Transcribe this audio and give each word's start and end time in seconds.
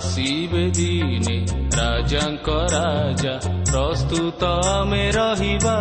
ଆସିବେ 0.00 0.60
ଦିନେ 0.76 1.34
ରାଜାଙ୍କ 1.76 2.52
ରାଜା 2.72 3.32
ପ୍ରସ୍ତୁତ 3.70 4.50
ଆମେ 4.68 5.00
ରହିବା 5.16 5.74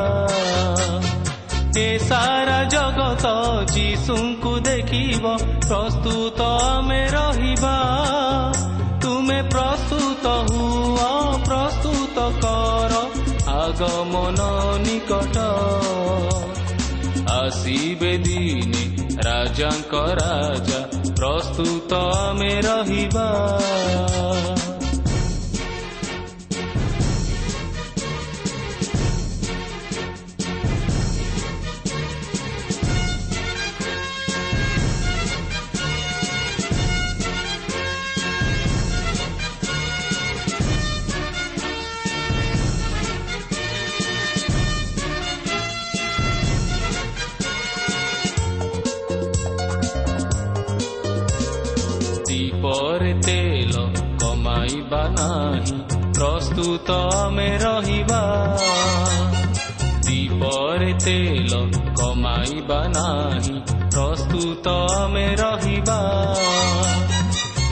ଏ 1.79 1.85
ସାରା 2.07 2.57
ଜଗତ 2.73 3.31
ଯୀଶୁଙ୍କୁ 3.71 4.53
ଦେଖିବ 4.67 5.31
ପ୍ରସ୍ତୁତ 5.67 6.49
ଆମେ 6.65 6.99
ରହିବା 7.15 7.73
ତୁମେ 9.05 9.39
ପ୍ରସ୍ତୁତ 9.55 10.35
ହୁଅ 10.49 11.09
ପ୍ରସ୍ତୁତ 11.47 12.27
କର 12.43 13.01
ଆଗମନ 13.55 14.49
ନିକଟ 14.85 15.37
ଆସିବେ 17.39 18.13
ଦିନେ 18.25 18.83
ରାଜାଙ୍କ 19.23 20.03
ରାଜା 20.21 20.81
ପ୍ରସ୍ତୁତ 21.19 21.93
ଆମେ 21.93 22.51
ରହିବା। 22.61 23.27
ତମେ 56.89 57.57
ରହିବା। 57.57 58.21
ଦୀପରେ 60.05 60.93
ତେଲ 61.05 61.71
କମାଇବା 61.95 62.87
ନାହିଁ। 62.87 63.61
ପ୍ରସ୍ତୁତ 63.69 64.67
ଆମେ 64.99 65.35
ରହିବା। 65.35 65.99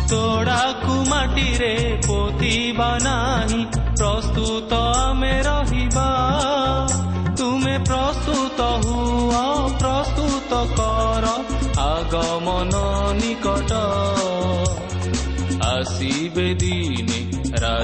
ତୋଡ଼ାକୁ 0.10 1.10
ମାଟିରେ 1.10 2.02
ପୋତିବା 2.08 3.00
ନାହିଁ। 3.04 3.66
ପ୍ରସ୍ତୁତ 3.74 4.74
ଆମେ 4.74 5.42
ରହିବା। 5.42 6.08
ତୁମେ 7.38 7.78
ପ୍ରସ୍ତୁତ 7.78 8.62
ହୁଅ 8.62 9.68
ପ୍ରସ୍ତୁତ 9.80 10.54
କର। 10.78 11.28
ଆଗମନ 11.80 13.07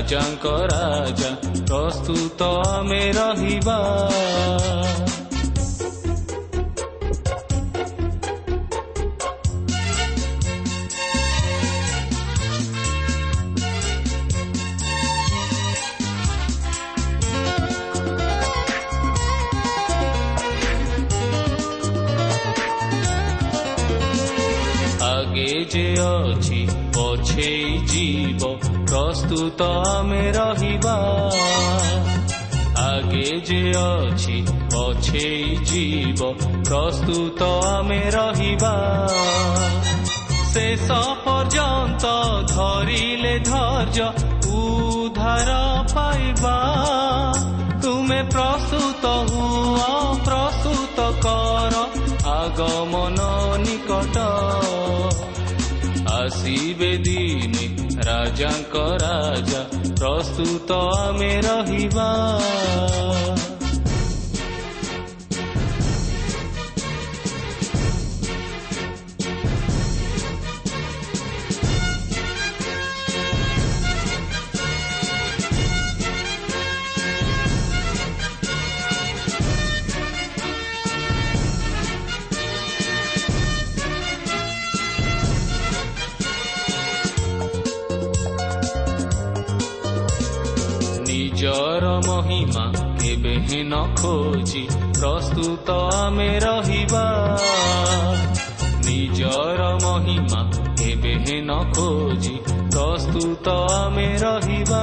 ରାଜାଙ୍କ 0.03 0.49
ରାଜା 0.69 1.29
ପ୍ରସ୍ତୁତ 1.63 2.47
ଆମେ 2.69 3.01
ରହିବା 3.15 3.77
ସେଇ 35.13 35.57
ଜୀବ 35.69 36.27
ପ୍ରସ୍ତୁତ 36.67 37.47
ଆମେ 37.65 37.97
ରହିବା 38.13 38.71
ଶେଷ 40.53 40.87
ପର୍ଯ୍ୟନ୍ତ 41.25 42.13
ଧରିଲେ 42.51 43.33
ଧୈର୍ଯ୍ୟ 43.49 44.07
ଉଦ୍ଧାର 44.53 45.51
ପାଇବା 45.93 46.55
ତୁମେ 47.83 48.19
ପ୍ରସ୍ତୁତ 48.31 49.13
ହୁଅ 49.29 49.91
ପ୍ରସ୍ତୁତ 50.25 51.07
କର 51.27 51.85
ଆଗମନ 52.33 53.29
ନିକଟ 53.65 54.17
ଆସିବେ 56.15 56.91
ଦିନେ 57.05 57.65
ରାଜାଙ୍କ 58.09 58.87
ରାଜା 59.03 59.63
ପ୍ରସ୍ତୁତ 59.93 60.83
ଆମେ 60.99 61.33
ରହିବା 61.41 62.09
ଚିହ୍ନି 93.53 93.63
ନ 93.63 93.79
ଖୋଜି 93.97 94.61
ପ୍ରସ୍ତୁତ 94.97 95.73
ଆମେ 95.95 96.29
ରହିବା। 96.39 97.01
ନିଜର 98.85 99.61
ମହିମା 99.83 100.41
ଏବେ 100.83 101.13
ହିଁ 101.25 101.37
ନ 101.41 101.51
ଖୋଜି 101.75 102.33
ପ୍ରସ୍ତୁତ 102.73 103.53
ଆମେ 103.73 104.07
ରହିବା। 104.23 104.81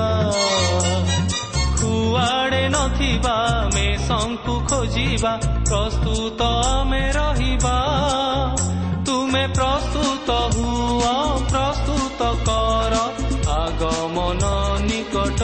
କୁଆଡ଼େ 1.81 2.63
ନଥିବା 2.69 3.35
ଆମେ 3.55 3.89
ଶଙ୍କୁ 4.09 4.55
ଖୋଜିବା 4.71 5.33
ପ୍ରସ୍ତୁତ 5.71 6.41
ଆମେ 6.71 7.03
ରହିବା। 7.19 7.77
ତୁମେ 9.07 9.45
ପ୍ରସ୍ତୁତ 9.59 10.29
ହୁଅ 10.55 11.15
ପ୍ରସ୍ତୁତ 11.51 12.21
କର 12.47 12.95
ଆଗମନ 13.59 14.43
ନିକଟ 14.87 15.43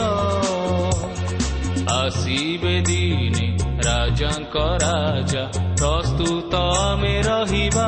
ଆସିବେ 1.91 2.75
ଦିନେ 2.87 3.45
ରାଜାଙ୍କ 3.85 4.63
ରାଜା 4.83 5.43
ପ୍ରସ୍ତୁତ 5.79 6.61
ଆମେ 6.79 7.13
ରହିବା 7.27 7.87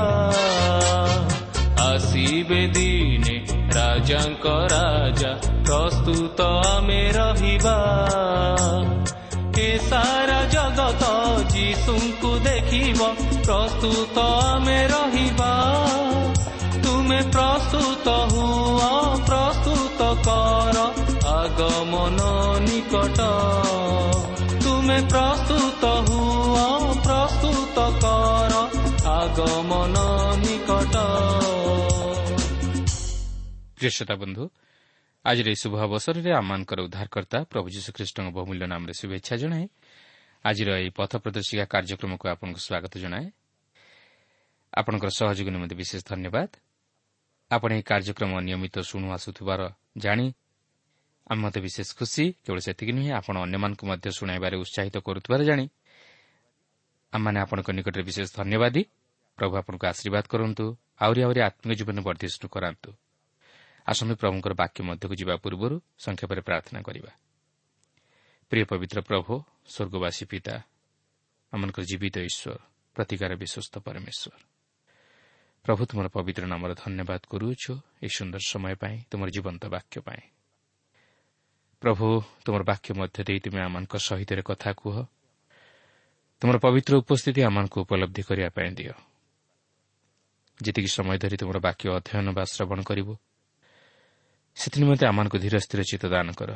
ଆସିବେ 1.85 2.61
ଦିନେ 2.75 3.35
ରାଜାଙ୍କ 3.77 4.53
ରାଜା 4.73 5.31
ପ୍ରସ୍ତୁତ 5.67 6.47
ଆମେ 6.67 7.01
ରହିବା 7.17 7.75
ଏ 9.59 9.69
ସାରା 9.89 10.39
ଜଗତ 10.53 11.09
ଯୀଶୁଙ୍କୁ 11.53 12.31
ଦେଖିବ 12.45 13.09
ପ୍ରସ୍ତୁତ 13.47 14.25
ଆମେ 14.45 14.79
ରହିବା 14.93 15.51
ତୁମେ 16.83 17.19
ପ୍ରସ୍ତୁତ 17.35 18.15
ହୁଅ 18.31 18.89
ପ୍ରସ୍ତୁତ 19.27 20.09
କର 20.27 20.87
আগমন 21.48 22.20
নিকট 22.66 23.19
ତୁମେ 24.64 24.98
ପ୍ରସ୍ତୁତ 25.10 25.82
ହୁଅ 26.08 26.66
ପ୍ରସ୍ତୁତ 27.04 27.76
କର 28.02 28.52
ଆଗମନ 29.14 29.96
ନିକଟ 30.44 30.94
ପ୍ରିୟତା 33.78 34.14
ବନ୍ଧୁ 34.22 34.44
ଆଜିର 35.25 35.46
ଏହି 35.48 35.58
ଶୁଭ 35.62 35.75
ଅବସରରେ 35.86 36.31
ଆମମାନଙ୍କର 36.40 36.78
ଉଦ୍ଧାରକର୍ତ୍ତା 36.86 37.38
ପ୍ରଭୁ 37.52 37.66
ଯୀଶୁଖ୍ରୀଷ୍ଟଙ୍କ 37.75 38.28
ବହୁମୂଲ୍ୟ 38.36 38.66
ନାମରେ 38.72 38.92
ଶୁଭେଚ୍ଛା 39.00 39.34
ଜଣାଏ 39.42 39.66
ଆଜିର 40.44 40.69
ଏହି 40.81 40.90
ପଥ 40.98 41.12
ପ୍ରଦର୍ଶିକା 41.25 41.64
କାର୍ଯ୍ୟକ୍ରମକୁ 41.72 42.25
ଆପଣଙ୍କୁ 42.34 42.60
ସ୍ୱାଗତ 42.66 42.94
ଜଣାଏ 43.04 43.26
ଆପଣଙ୍କର 44.72 45.10
ସହଯୋଗ 45.19 45.48
ନିମନ୍ତେ 45.54 45.75
ବିଶେଷ 45.81 46.00
ଧନ୍ୟବାଦ 46.10 46.50
ଆପଣ 47.50 47.70
ଏହି 47.76 47.84
କାର୍ଯ୍ୟକ୍ରମ 47.90 48.32
ନିୟମିତ 48.46 48.76
ଶୁଣୁ 48.90 49.06
ଆସୁଥିବାର 49.16 49.60
ଜାଣି 49.96 50.26
ଆମେ 51.29 51.39
ମୋତେ 51.45 51.59
ବିଶେଷ 51.61 51.89
ଖୁସି 51.93 52.23
କେବଳ 52.43 52.59
ସେତିକି 52.65 52.91
ନୁହେଁ 52.97 53.11
ଆପଣ 53.13 53.35
ଅନ୍ୟମାନଙ୍କୁ 53.45 53.83
ମଧ୍ୟ 53.85 54.07
ଶୁଣାଇବାରେ 54.17 54.55
ଉତ୍ସାହିତ 54.57 54.95
କରୁଥିବାର 55.05 55.41
ଜାଣି। 55.45 55.65
ଆମମାନେ 57.13 57.37
ଆପଣଙ୍କ 57.45 57.69
ନିକଟରେ 57.77 58.03
ବିଶେଷ 58.03 58.27
ଧନ୍ୟବାଦୀ। 58.39 58.81
ପ୍ରଭୁ 59.37 59.53
ଆପଣଙ୍କୁ 59.61 59.85
ଆଶୀର୍ବାଦ 59.87 60.25
କରନ୍ତୁ 60.25 60.65
ଆହୁରି 60.99 61.19
ଆହୁରି 61.25 61.39
ଆତ୍ମିକ 61.39 61.77
ଜୀବନ 61.79 61.97
ବର୍ଦ୍ଧିଷ୍ଣୁ 62.07 62.45
କରାନ୍ତୁ। 62.49 62.89
ଆସନ୍ତୁ 63.87 64.13
ପ୍ରଭୁଙ୍କର 64.21 64.53
ବାକ୍ୟ 64.53 64.79
ମଧ୍ୟକୁ 64.83 65.13
ଯିବା 65.21 65.35
ପୂର୍ବରୁ 65.43 65.75
ସଂକ୍ଷେପରେ 65.97 66.41
ପ୍ରାର୍ଥନା 66.41 66.79
କରିବା। 66.81 67.11
ପ୍ରିୟ 68.51 68.63
ପବିତ୍ର 68.65 68.97
ପ୍ରଭୁ 69.01 69.33
ସ୍ୱର୍ଗବାସୀ 69.69 70.23
ପିତା 70.25 70.55
ଆମଙ୍କର 71.53 71.83
ଜୀବିତ 71.85 72.15
ଈଶ୍ୱର 72.29 72.57
ପ୍ରତିକାର 72.95 73.31
ବିଶ୍ୱସ୍ତ 73.41 73.75
ପରମେଶ୍ୱର। 73.85 74.33
ପ୍ରଭୁ 75.65 75.81
ତୁମର 75.85 76.07
ପବିତ୍ର 76.09 76.43
ନାମର 76.45 76.71
ଧନ୍ୟବାଦ 76.73 77.21
କରୁଅଛୁ 77.29 77.73
ଏହି 78.01 78.11
ସୁନ୍ଦର 78.17 78.41
ସମୟ 78.41 78.75
ପାଇଁ 78.81 78.95
ତୁମର 79.09 79.29
ଜୀବନ୍ତ 79.29 79.63
ବାକ୍ୟ 79.69 79.97
ପାଇଁ। 80.01 80.38
ପ୍ରଭୁ 81.81 82.07
ତୁମର 82.45 82.61
ବାକ୍ୟ 82.63 82.89
ମଧ୍ୟ 82.93 83.23
ଦେଇ 83.23 83.39
ତୁମେ 83.39 83.59
ଆମମାନଙ୍କ 83.61 83.93
ସହିତ 83.97 84.31
କଥା 84.43 84.69
କୁହ। 84.71 84.95
ତୁମର 86.41 86.57
ପବିତ୍ର 86.59 86.93
ଉପସ୍ଥିତି 87.03 87.39
ଆମମାନଙ୍କୁ 87.43 87.77
ଉପଲବ୍ଧି 87.83 88.21
କରିବା 88.27 88.49
ପାଇଁ 88.49 88.69
ଦିଅ। 88.75 88.93
ଯେତିକି 90.59 90.89
ସମୟ 90.91 91.17
ଧରି 91.17 91.35
ତୁମର 91.39 91.57
ବାକ୍ୟ 91.59 91.85
ଅଧ୍ୟୟନ 91.97 92.27
ବା 92.35 92.43
ଶ୍ରବଣ 92.43 92.79
କରିବୁ 92.83 93.13
ସେଥିନିମନ୍ତେ 94.55 95.05
ଆମମାନଙ୍କୁ 95.07 95.37
ଧୀର 95.39 95.55
ସ୍ଥିର 95.59 95.81
ଚିତ୍ତ 95.87 96.05
ଦାନ 96.11 96.27
କର। 96.35 96.51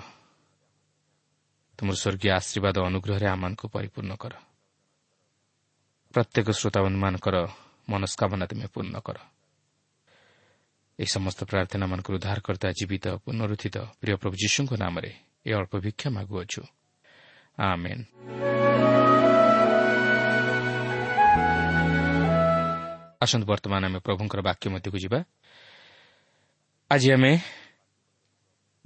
ତୁମର 1.80 1.96
ସ୍ୱର୍ଗୀୟ 1.96 2.30
ଆଶୀର୍ବାଦ 2.40 2.76
ଅନୁଗ୍ରହରେ 2.84 3.28
ଆମମାନଙ୍କୁ 3.28 3.66
ପରିପୂର୍ଣ୍ଣ 3.72 4.14
କର। 4.20 4.34
ପ୍ରତ୍ୟେକ 6.14 6.48
ଶ୍ରୋତାବନ୍ଧୁମାନଙ୍କର 6.52 7.36
ମନସ୍କାମନା 7.90 8.46
ତୁମେ 8.46 8.68
ପୂର୍ଣ୍ଣ 8.74 8.96
କର। 9.00 9.18
ଏହି 11.00 11.10
ସମସ୍ତ 11.10 11.40
ପ୍ରାର୍ଥନାମାନଙ୍କର 11.50 12.14
ଉଦ୍ଧାର 12.16 12.40
କର୍ତ୍ତା 12.40 12.68
ଜୀବିତ 12.80 13.06
ପୁନରୁଦ୍ଧିତ 13.26 13.78
ପ୍ରିୟ 14.00 14.16
ପ୍ରଭୁ 14.22 14.36
ଯୀଶୁଙ୍କ 14.38 14.72
ନାମରେ 14.78 15.12
ଏ 15.46 15.52
ଅଳ୍ପ 15.54 15.74
ଭିକ୍ଷା 15.86 16.08
ମାଗୁଅଛୁ। 16.10 16.62
ଆସନ୍ତୁ 23.24 23.46
ବର୍ତ୍ତମାନ 23.48 23.82
ଆମେ 23.86 24.00
ପ୍ରଭୁଙ୍କର 24.00 24.40
ବାକ୍ୟ 24.42 24.66
ମଧ୍ୟକୁ 24.70 24.98
ଯିବା। 24.98 25.20
ଆଜି 26.92 27.08
ଆମେ 27.16 27.32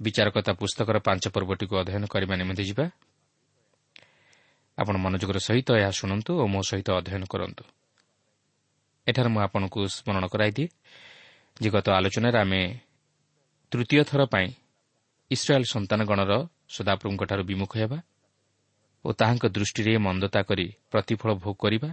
ବିଚାରକତା 0.00 0.52
ପୁସ୍ତକର 0.52 0.96
ପାଞ୍ଚ 0.98 1.24
ପର୍ବଟିକୁ 1.28 1.74
ଅଧ୍ୟୟନ 1.76 2.04
କରିବା 2.06 2.34
ନିମନ୍ତେ 2.40 2.64
ଯିବା। 2.64 2.84
ଆପଣ 4.78 4.94
ମନୋଯୋଗର 4.96 5.38
ସହିତ 5.38 5.68
ଏହା 5.76 5.90
ଶୁଣନ୍ତୁ 5.90 6.30
ଓ 6.40 6.44
ମୋ 6.46 6.60
ସହିତ 6.62 6.88
ଅଧ୍ୟୟନ 6.98 7.24
କରନ୍ତୁ। 7.28 7.64
ଏଠାରେ 9.06 9.28
ମୁଁ 9.28 9.40
ଆପଣଙ୍କୁ 9.42 9.78
ସ୍ମରଣ 9.96 10.24
କରାଇଦିଏ। 10.32 10.68
ଯେ 11.60 11.68
ଗତ 11.70 11.86
ଆଲୋଚନାରେ 11.90 12.38
ଆମେ 12.38 12.62
ତୃତୀୟ 13.72 14.02
ଥର 14.10 14.20
ପାଇଁ 14.32 14.48
ଇସ୍ରାଏଲ୍ 15.30 15.66
ସନ୍ତାନଗଣର 15.74 16.32
ସଦାପ୍ରଭୁଙ୍କଠାରୁ 16.74 17.42
ବିମୁଖ 17.50 17.72
ହେବା 17.82 17.98
ଓ 19.04 19.08
ତାହାଙ୍କ 19.12 19.44
ଦୃଷ୍ଟିରେ 19.46 19.92
ମନ୍ଦତା 19.98 20.40
କରି 20.42 20.66
ପ୍ରତିଫଳ 20.90 21.30
ଭୋଗ 21.34 21.56
କରିବା 21.56 21.90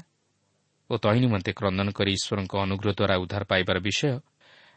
ଓ 0.90 0.94
ତହିଁ 0.98 1.20
ନିମନ୍ତେ 1.20 1.52
କ୍ରନ୍ଦନ 1.54 1.88
କରି 1.98 2.12
ଈଶ୍ୱରଙ୍କ 2.18 2.54
ଅନୁଗ୍ରହ 2.66 2.94
ଦ୍ୱାରା 2.94 3.16
ଉଦ୍ଧାର 3.24 3.44
ପାଇବାର 3.44 3.78
ବିଷୟ 3.80 4.10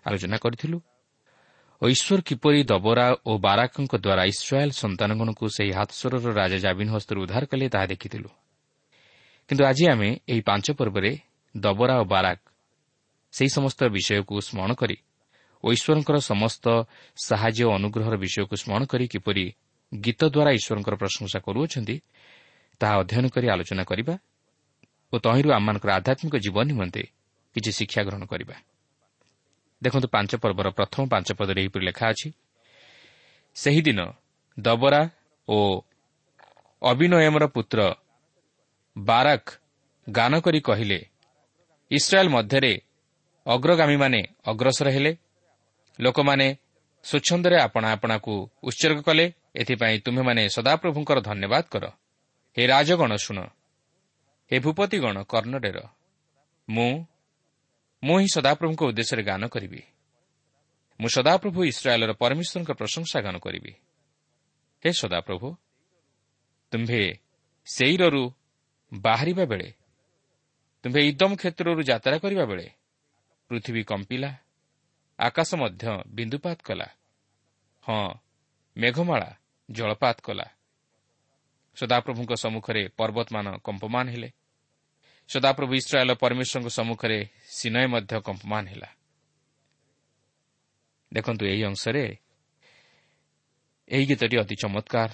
ଆଲୋଚନା 0.07 0.37
କରିଥିଲୁ। 0.37 0.79
ଓ 1.83 1.85
ଈଶ୍ୱର 1.89 2.21
କିପରି 2.29 2.61
ଦବରା 2.65 3.07
ଓ 3.29 3.33
ବାରାକଙ୍କ 3.39 3.93
ଦ୍ୱାରା 4.05 4.23
ଇସ୍ରାଏଲ୍ 4.25 4.73
ସନ୍ତାନଗଣକୁ 4.73 5.45
ସେହି 5.57 5.73
ହାତସ୍ୱରର 5.79 6.27
ରାଜା 6.41 6.59
ଜାବିନ 6.59 6.89
ହସ୍ତରୁ 6.97 7.19
ଉଦ୍ଧାର 7.25 7.45
କଲେ 7.51 7.67
ତାହା 7.69 7.87
ଦେଖିଥିଲୁ। 7.87 8.31
କିନ୍ତୁ 9.51 9.63
ଆଜି 9.65 9.85
ଆମେ 9.93 10.11
ଏହି 10.29 10.41
ପାଞ୍ଚ 10.41 10.67
ପର୍ବରେ 10.73 11.11
ଦବରା 11.57 11.95
ଓ 12.03 12.05
ବାରାକ 12.05 12.41
ସେହି 13.39 13.51
ସମସ୍ତ 13.59 13.81
ବିଷୟକୁ 13.95 14.35
ସ୍ମରଣ 14.49 14.73
କରି 14.83 14.97
ଓ 15.65 15.67
ଈଶ୍ୱରଙ୍କର 15.77 16.17
ସମସ୍ତ 16.31 16.65
ସାହାଯ୍ୟ 17.27 17.63
ଓ 17.69 17.71
ଅନୁଗ୍ରହର 17.79 18.15
ବିଷୟକୁ 18.25 18.55
ସ୍ମରଣ 18.63 18.83
କରି 18.93 19.05
କିପରି 19.15 19.45
ଗୀତ 19.93 20.21
ଦ୍ୱାରା 20.35 20.51
ଈଶ୍ୱରଙ୍କର 20.59 20.95
ପ୍ରଶଂସା 21.03 21.39
କରୁଅଛନ୍ତି 21.47 21.97
ତାହା 22.81 22.95
ଅଧ୍ୟୟନ 23.03 23.25
କରି 23.35 23.47
ଆଲୋଚନା 23.55 23.85
କରିବା 23.91 24.15
ଓ 25.13 25.17
ତହିଁରୁ 25.25 25.49
ଆମମାନଙ୍କର 25.59 25.91
ଆଧ୍ୟାତ୍ମିକ 25.99 26.35
ଜୀବନ 26.45 26.65
ନିମନ୍ତେ 26.71 27.03
କିଛି 27.55 27.71
ଶିକ୍ଷା 27.79 28.01
ଗ୍ରହଣ 28.07 28.25
କରିବା। 28.33 28.57
ଦେଖନ୍ତୁ 29.83 30.09
ପାଞ୍ଚ 30.15 30.33
ପର୍ବର 30.43 30.69
ପ୍ରଥମ 30.79 31.03
ପାଞ୍ଚ 31.13 31.29
ପଦରେ 31.39 31.59
ଏହିପରି 31.63 31.85
ଲେଖା 31.89 32.05
ଅଛି 32.13 32.29
ସେହିଦିନ 33.57 34.01
ଦବରା 34.57 35.03
ଓ 35.49 35.59
ଅବିନୟମର 36.83 37.45
ପୁତ୍ର 37.55 37.79
ବାରାକ 38.97 39.45
ଗାନ 40.07 40.33
କରି 40.45 40.61
କହିଲେ 40.61 40.99
ଇସ୍ରାଏଲ୍ 41.91 42.31
ମଧ୍ୟରେ 42.37 42.73
ଅଗ୍ରଗାମୀମାନେ 43.55 44.21
ଅଗ୍ରସର 44.51 44.89
ହେଲେ। 44.91 45.13
ଲୋକମାନେ 45.99 46.47
ସ୍ୱଚ୍ଛନ୍ଦରେ 47.05 47.57
ଆପଣା 47.67 47.89
ଆପଣାକୁ 47.95 48.35
ଉତ୍ସର୍ଗ 48.63 48.99
କଲେ। 49.03 49.27
ଏଥିପାଇଁ 49.61 49.97
ତୁମେମାନେ 50.05 50.43
ସଦାପ୍ରଭୁଙ୍କର 50.57 51.19
ଧନ୍ୟବାଦ 51.29 51.65
କର। 51.73 51.85
ହେ 52.57 52.63
ରାଜଗଣ 52.67 53.13
ଶୁଣ 53.17 53.39
ହେ 54.51 54.57
ଭୂପତିଗଣ 54.65 55.17
କର୍ଣ୍ଣଡେର 55.33 55.79
ମୁଁ 56.69 56.93
ମୁଁ 58.03 58.17
ହିଁ 58.21 58.29
ସଦାପ୍ରଭୁଙ୍କ 58.37 58.83
ଉଦ୍ଦେଶ୍ୟରେ 58.91 59.23
ଗାନ 59.23 59.43
କରିବି। 59.55 59.81
ମୁଁ 61.01 61.09
ସଦାପ୍ରଭୁ 61.09 61.61
ଇସ୍ରାଏଲ୍ର 61.73 62.13
ପରମେଶ୍ୱରଙ୍କ 62.23 62.71
ପ୍ରଶଂସା 62.81 63.19
ଗାନ 63.27 63.37
କରିବି। 63.39 63.73
ହେ 64.83 64.91
ସଦାପ୍ରଭୁ 64.93 65.49
ତୁମ୍ଭେ 66.73 67.03
ସେଇରରୁ 67.67 68.23
ବାହାରିବା 68.93 69.45
ବେଳେ 69.45 69.69
ତୁମ୍ଭେ 70.85 71.01
ଇଦମ 71.11 71.31
କ୍ଷେତ୍ରରୁ 71.37 71.81
ଯାତ୍ରା 71.83 72.17
କରିବା 72.19 72.45
ବେଳେ 72.45 72.67
ପୃଥିବୀ 73.49 73.83
କମ୍ପିଲା। 73.85 74.31
ଆକାଶ 75.19 75.55
ମଧ୍ୟ 75.55 76.05
ବିନ୍ଦୁପାତ 76.09 76.59
କଲା। 76.63 76.89
ହଁ 77.83 78.15
ମେଘମାଳା 78.77 79.31
ଜଳପାତ 79.71 80.21
କଲା। 80.21 80.47
ସଦାପ୍ରଭୁଙ୍କ 81.77 82.33
ସମ୍ମୁଖରେ 82.33 82.89
ପର୍ବତମାନ 82.89 83.57
କମ୍ପମାନ 83.59 84.11
ହେଲେ। 84.11 84.31
ସଦାପ୍ରଭୁ 85.29 85.75
ଇସ୍ରାଏଲ 85.75 86.15
ପରମେଶ୍ୱରଙ୍କ 86.15 86.69
ସମ୍ମୁଖରେ 86.69 87.19
ସିନୟ 87.49 87.87
ମଧ୍ୟ 87.87 88.21
କମ୍ପମାନ 88.21 88.69
ହେଲା। 88.69 88.89
ଦେଖନ୍ତୁ 91.15 91.47
ଏହି 91.47 91.63
ଅଂଶରେ 91.65 92.19
ଏହି 93.89 94.07
ଗୀତଟି 94.07 94.37
ଅତି 94.39 94.55
ଚମତ୍କାର। 94.55 95.11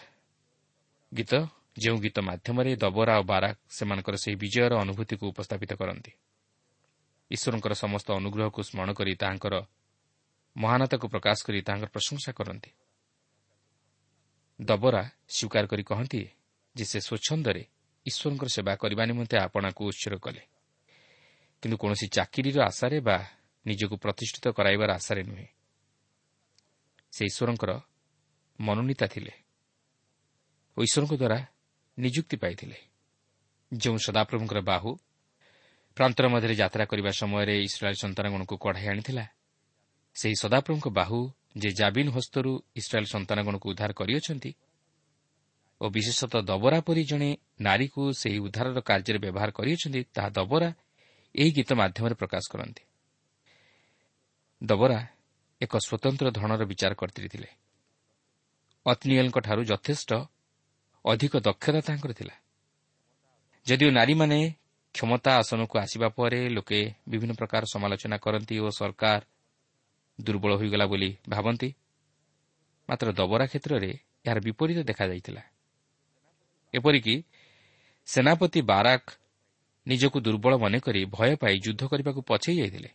ଗୀତ 1.15 1.33
ଯେଉଁ 1.79 1.99
ଗୀତ 1.99 2.19
ମାଧ୍ୟମରେ 2.21 2.77
ଦବରା 2.77 3.15
ଓ 3.19 3.23
ବାରାକ 3.23 3.59
ସେମାନଙ୍କର 3.71 4.17
ସେହି 4.17 4.37
ବିଜୟର 4.37 4.73
ଅନୁଭୂତିକୁ 4.81 5.25
ଉପସ୍ଥାପିତ 5.29 5.73
କରନ୍ତି। 5.75 6.13
ଈଶ୍ୱରଙ୍କର 7.31 7.75
ସମସ୍ତ 7.75 8.09
ଅନୁଗ୍ରହକୁ 8.13 8.61
ସ୍ମରଣ 8.63 8.93
କରି 8.93 9.15
ତାହାଙ୍କର 9.15 9.55
ମହାନତାକୁ 10.57 11.09
ପ୍ରକାଶ 11.09 11.39
କରି 11.47 11.63
ତାହାଙ୍କର 11.63 11.91
ପ୍ରଶଂସା 11.91 12.33
କରନ୍ତି। 12.33 12.71
ଦବରା 14.61 15.11
ସ୍ୱୀକାର 15.29 15.67
କରି 15.67 15.83
କହନ୍ତି 15.83 16.23
ଯେ 16.77 16.85
ସେ 16.85 16.99
ସ୍ୱଚ୍ଛନ୍ଦରେ 17.01 17.63
ଈଶ୍ୱରଙ୍କର 18.07 18.49
ସେବା 18.49 18.73
କରିବା 18.77 19.05
ନିମନ୍ତେ 19.07 19.37
ଆପଣାକୁ 19.39 19.83
ଉତ୍ସର୍ଗ 19.85 20.19
କଲେ। 20.19 20.43
କିନ୍ତୁ 21.63 21.77
କୌଣସି 21.77 22.07
ଚାକିରିର 22.09 22.59
ଆଶାରେ 22.65 23.01
ବା 23.01 23.17
ନିଜକୁ 23.67 23.97
ପ୍ରତିଷ୍ଠିତ 23.97 24.47
କରାଇବାର 24.49 24.91
ଆଶାରେ 24.95 25.23
ନୁହେଁ। 25.23 25.47
ସେ 27.13 27.23
ଈଶ୍ୱରଙ୍କର 27.25 27.81
ମନୋନୀତା 28.61 29.07
ଥିଲେ 29.07 29.33
ଓ 30.77 30.83
ଈଶ୍ୱରଙ୍କ 30.83 31.15
ଦ୍ୱାରା 31.15 31.39
ନିଯୁକ୍ତି 31.99 32.37
ପାଇଥିଲେ। 32.37 32.79
ଯେଉଁ 33.73 33.97
ସଦାପ୍ରଭୁଙ୍କର 33.97 34.61
ବାହୁ 34.61 34.99
ପ୍ରାନ୍ତର 35.97 36.27
ମଧ୍ୟରେ 36.29 36.55
ଯାତ୍ରା 36.55 36.85
କରିବା 36.85 37.11
ସମୟରେ 37.21 37.55
ଇସ୍ରାଏଲ୍ 37.69 37.99
ସନ୍ତାନଗଣକୁ 38.05 38.55
କଢ଼ାଇ 38.59 38.87
ଆଣିଥିଲା। 38.93 39.25
ସେହି 40.17 40.37
ସଦାପ୍ରଭୁଙ୍କ 40.43 40.87
ବାହୁ 40.91 41.19
ଯେ 41.63 41.71
ଜାବିନ୍ 41.71 42.11
ହସ୍ତରୁ 42.17 42.51
ଇସ୍ରାଏଲ୍ 42.81 43.09
ସନ୍ତାନଗଣକୁ 43.15 43.67
ଉଦ୍ଧାର 43.73 43.91
କରିଅଛନ୍ତି 44.01 44.51
ଓ 45.81 45.85
ବିଶେଷତଃ 45.91 46.43
ଦବରା 46.51 46.79
ପରି 46.87 47.03
ଜଣେ 47.05 47.31
ନାରୀକୁ 47.61 48.03
ସେହି 48.21 48.39
ଉଦ୍ଧାରର 48.47 48.79
କାର୍ଯ୍ୟରେ 48.81 49.19
ବ୍ୟବହାର 49.25 49.51
କରିଅଛନ୍ତି 49.59 50.01
ତାହା 50.15 50.31
ଦବରା 50.39 50.71
ଏହି 51.35 51.51
ଗୀତ 51.57 51.71
ମାଧ୍ୟମରେ 51.81 52.15
ପ୍ରକାଶ 52.15 52.45
କରନ୍ତି। 52.53 52.83
ଦବରା 54.63 54.99
ଏକ 55.61 55.73
ସ୍ୱତନ୍ତ୍ର 55.87 56.27
ଧରଣର 56.37 56.63
ବିଚାର 56.71 56.93
କରିଥିଲେ 56.95 57.51
ଅତ୍ନିଏଲ୍ଙ୍କଠାରୁ 58.87 59.63
ଯଥେଷ୍ଟ 59.71 60.11
ଅଧିକ 61.05 61.33
ଦକ୍ଷତା 61.47 61.81
ତାଙ୍କର 61.81 62.13
ଥିଲା। 62.19 62.35
ଯଦିଓ 63.67 63.91
ନାରୀମାନେ 63.91 64.39
କ୍ଷମତା 64.95 65.37
ଆସନକୁ 65.37 65.79
ଆସିବା 65.79 66.09
ପରେ 66.09 66.49
ଲୋକେ 66.49 66.95
ବିଭିନ୍ନ 67.09 67.33
ପ୍ରକାର 67.33 67.63
ସମାଲୋଚନା 67.73 68.17
କରନ୍ତି 68.17 68.59
ଓ 68.59 68.71
ସରକାର 68.71 69.21
ଦୁର୍ବଳ 70.21 70.53
ହୋଇଗଲା 70.57 70.87
ବୋଲି 70.87 71.17
ଭାବନ୍ତି। 71.29 71.75
ମାତ୍ର 72.89 73.13
ଦବରା 73.13 73.47
କ୍ଷେତ୍ରରେ 73.47 73.91
ଏହାର 74.27 74.39
ବିପରୀତ 74.41 74.79
ଦେଖାଯାଇଥିଲା। 74.79 75.43
ଏପରିକି 76.75 77.25
ସେନାପତି 78.07 78.61
ବାରାକ 78.63 79.05
ନିଜକୁ 79.87 80.21
ଦୁର୍ବଳ 80.21 80.57
ମନେକରି 80.57 81.05
ଭୟ 81.05 81.37
ପାଇ 81.37 81.55
ଯୁଦ୍ଧ 81.59 81.83
କରିବାକୁ 81.87 82.21
ପଛେଇ 82.23 82.57
ଯାଇଥିଲେ। 82.59 82.91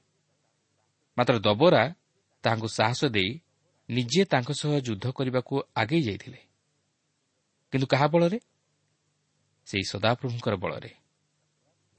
ମାତ୍ର 1.18 1.40
ଦବରା 1.40 1.96
ତାହାଙ୍କୁ 2.44 2.68
ସାହସ 2.68 3.06
ଦେଇ 3.06 3.42
ନିଜେ 3.90 4.26
ତାଙ୍କ 4.26 4.50
ସହ 4.52 4.80
ଯୁଦ୍ଧ 4.80 5.12
କରିବାକୁ 5.12 5.54
ଆଗେଇ 5.76 6.02
ଯାଇଥିଲେ। 6.02 6.40
କିନ୍ତୁ 7.72 7.88
କାହା 7.88 8.08
ବଳରେ? 8.08 8.40
ସେହି 9.66 9.84
ସଦାପ୍ରଭୁଙ୍କର 9.84 10.56
ବଳରେ। 10.56 10.92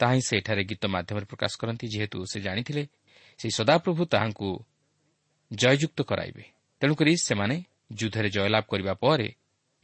ତାହା 0.00 0.12
ହିଁ 0.16 0.22
ସେଠାରେ 0.28 0.62
ଗୀତ 0.70 0.84
ମାଧ୍ୟମରେ 0.94 1.26
ପ୍ରକାଶ 1.32 1.52
କରନ୍ତି। 1.60 1.86
ଯେହେତୁ 1.94 2.18
ସେ 2.32 2.38
ଜାଣିଥିଲେ 2.46 2.82
ସେହି 3.40 3.52
ସଦାପ୍ରଭୁ 3.58 4.02
ତାହାଙ୍କୁ 4.12 4.48
ଜୟଯୁକ୍ତ 5.50 5.98
କରାଇବେ। 6.10 6.44
ତେଣୁକରି 6.82 7.12
ସେମାନେ 7.28 7.56
ଯୁଦ୍ଧରେ 7.98 8.28
ଜୟଲାଭ 8.36 8.64
କରିବା 8.72 8.94
ପରେ 9.04 9.28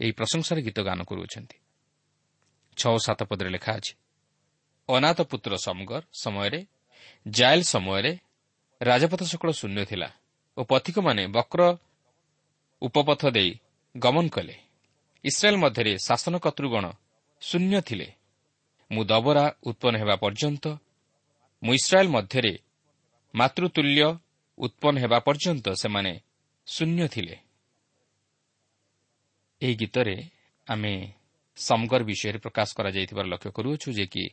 ଏହି 0.01 0.13
ପ୍ରଶଂସାର 0.19 0.59
ଗୀତ 0.67 0.79
ଗାନ 0.89 1.01
କରୁଅଛନ୍ତି। 1.11 1.57
ଛଅ 2.77 2.95
ସାତ 3.07 3.21
ପଦରେ 3.31 3.51
ଲେଖା 3.57 3.73
ଅଛି 3.79 3.93
ଅନାଥ 4.89 5.19
ପୁତ୍ର 5.31 5.53
ସମଗର 5.67 6.03
ସମୟରେ 6.23 6.61
ଜାଏଲ 7.27 7.61
ସମୟରେ 7.75 8.13
ରାଜପଥ 8.81 9.21
ସକଳ 9.33 9.51
ଶୂନ୍ୟ 9.61 9.83
ଥିଲା 9.91 10.09
ଓ 10.57 10.61
ପଥିକମାନେ 10.71 11.23
ବକ୍ର 11.37 11.61
ଉପପଥ 12.83 13.23
ଦେଇ 13.37 13.51
ଗମନ 13.95 14.27
କଲେ। 14.29 14.57
ଇସ୍ରାଏଲ୍ 15.25 15.63
ମଧ୍ୟରେ 15.65 15.93
ଶାସନ 16.07 16.35
କର୍ତ୍ତୃଗଣ 16.45 16.85
ଶୂନ୍ୟ 17.43 17.77
ଥିଲେ 17.89 18.09
ମୁଁ 18.91 19.05
ଦବରା 19.05 19.45
ଉତ୍ପନ୍ନ 19.63 19.95
ହେବା 19.99 20.17
ପର୍ଯ୍ୟନ୍ତ 20.17 20.65
ମୁଁ 21.63 21.75
ଇସ୍ରାଏଲ୍ 21.75 22.09
ମଧ୍ୟରେ 22.09 22.55
ମାତୃତୁଲ୍ୟ 23.35 24.03
ଉତ୍ପନ୍ନ 24.59 24.97
ହେବା 24.99 25.19
ପର୍ଯ୍ୟନ୍ତ 25.19 25.67
ସେମାନେ 25.75 26.13
ଶୂନ୍ୟ 26.67 27.09
ଥିଲେ। 27.09 27.37
ଏହି 29.63 29.75
ଗୀତରେ 29.75 30.17
ଆମେ 30.67 30.93
ସମଗର 31.57 32.01
ବିଷୟରେ 32.05 32.39
ପ୍ରକାଶ 32.39 32.69
କରାଯାଇଥିବାର 32.77 33.27
ଲକ୍ଷ୍ୟ 33.27 33.51
କରୁଅଛୁ 33.57 33.89
ଯେ 33.93 34.07
କି 34.07 34.25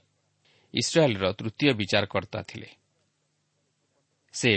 ଇସ୍ରାଏଲ୍ର 0.74 1.26
ତୃତୀୟ 1.34 1.74
ବିଚାରକର୍ତ୍ତା 1.74 2.40
ଥିଲେ। 2.50 2.70
ସେ 4.34 4.52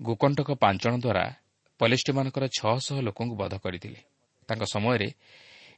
ଗୋକଣ୍ଟକ 0.00 0.50
ପାଞ୍ଚଣ 0.54 0.92
ଦ୍ୱାରା 0.98 1.24
ପଲେଷ୍ଟିମାନଙ୍କର 1.80 2.44
ଛଅଶହ 2.58 2.96
ଲୋକଙ୍କୁ 3.00 3.34
ବଧ 3.36 3.54
କରିଥିଲେ। 3.64 4.00
ତାଙ୍କ 4.48 4.62
ସମୟରେ 4.74 5.08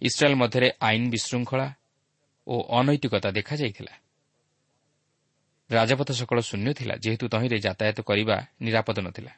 ଇସ୍ରାଏଲ୍ 0.03 0.37
ମଧ୍ୟରେ 0.37 0.69
ଆଇନ 0.81 1.03
ବିଶୃଙ୍ଖଳା 1.11 1.67
ଓ 2.47 2.55
ଅନୈତିକତା 2.79 3.29
ଦେଖାଯାଇଥିଲା। 3.31 3.95
ରାଜପଥ 5.71 6.09
ସକଳ 6.13 6.39
ଶୂନ୍ୟ 6.41 6.71
ଥିଲା 6.75 6.95
ଯେହେତୁ 6.95 7.25
ତହିଁରେ 7.29 7.59
ଯାତାୟାତ 7.59 7.99
କରିବା 8.01 8.37
ନିରାପଦ 8.61 8.99
ନଥିଲା। 9.01 9.33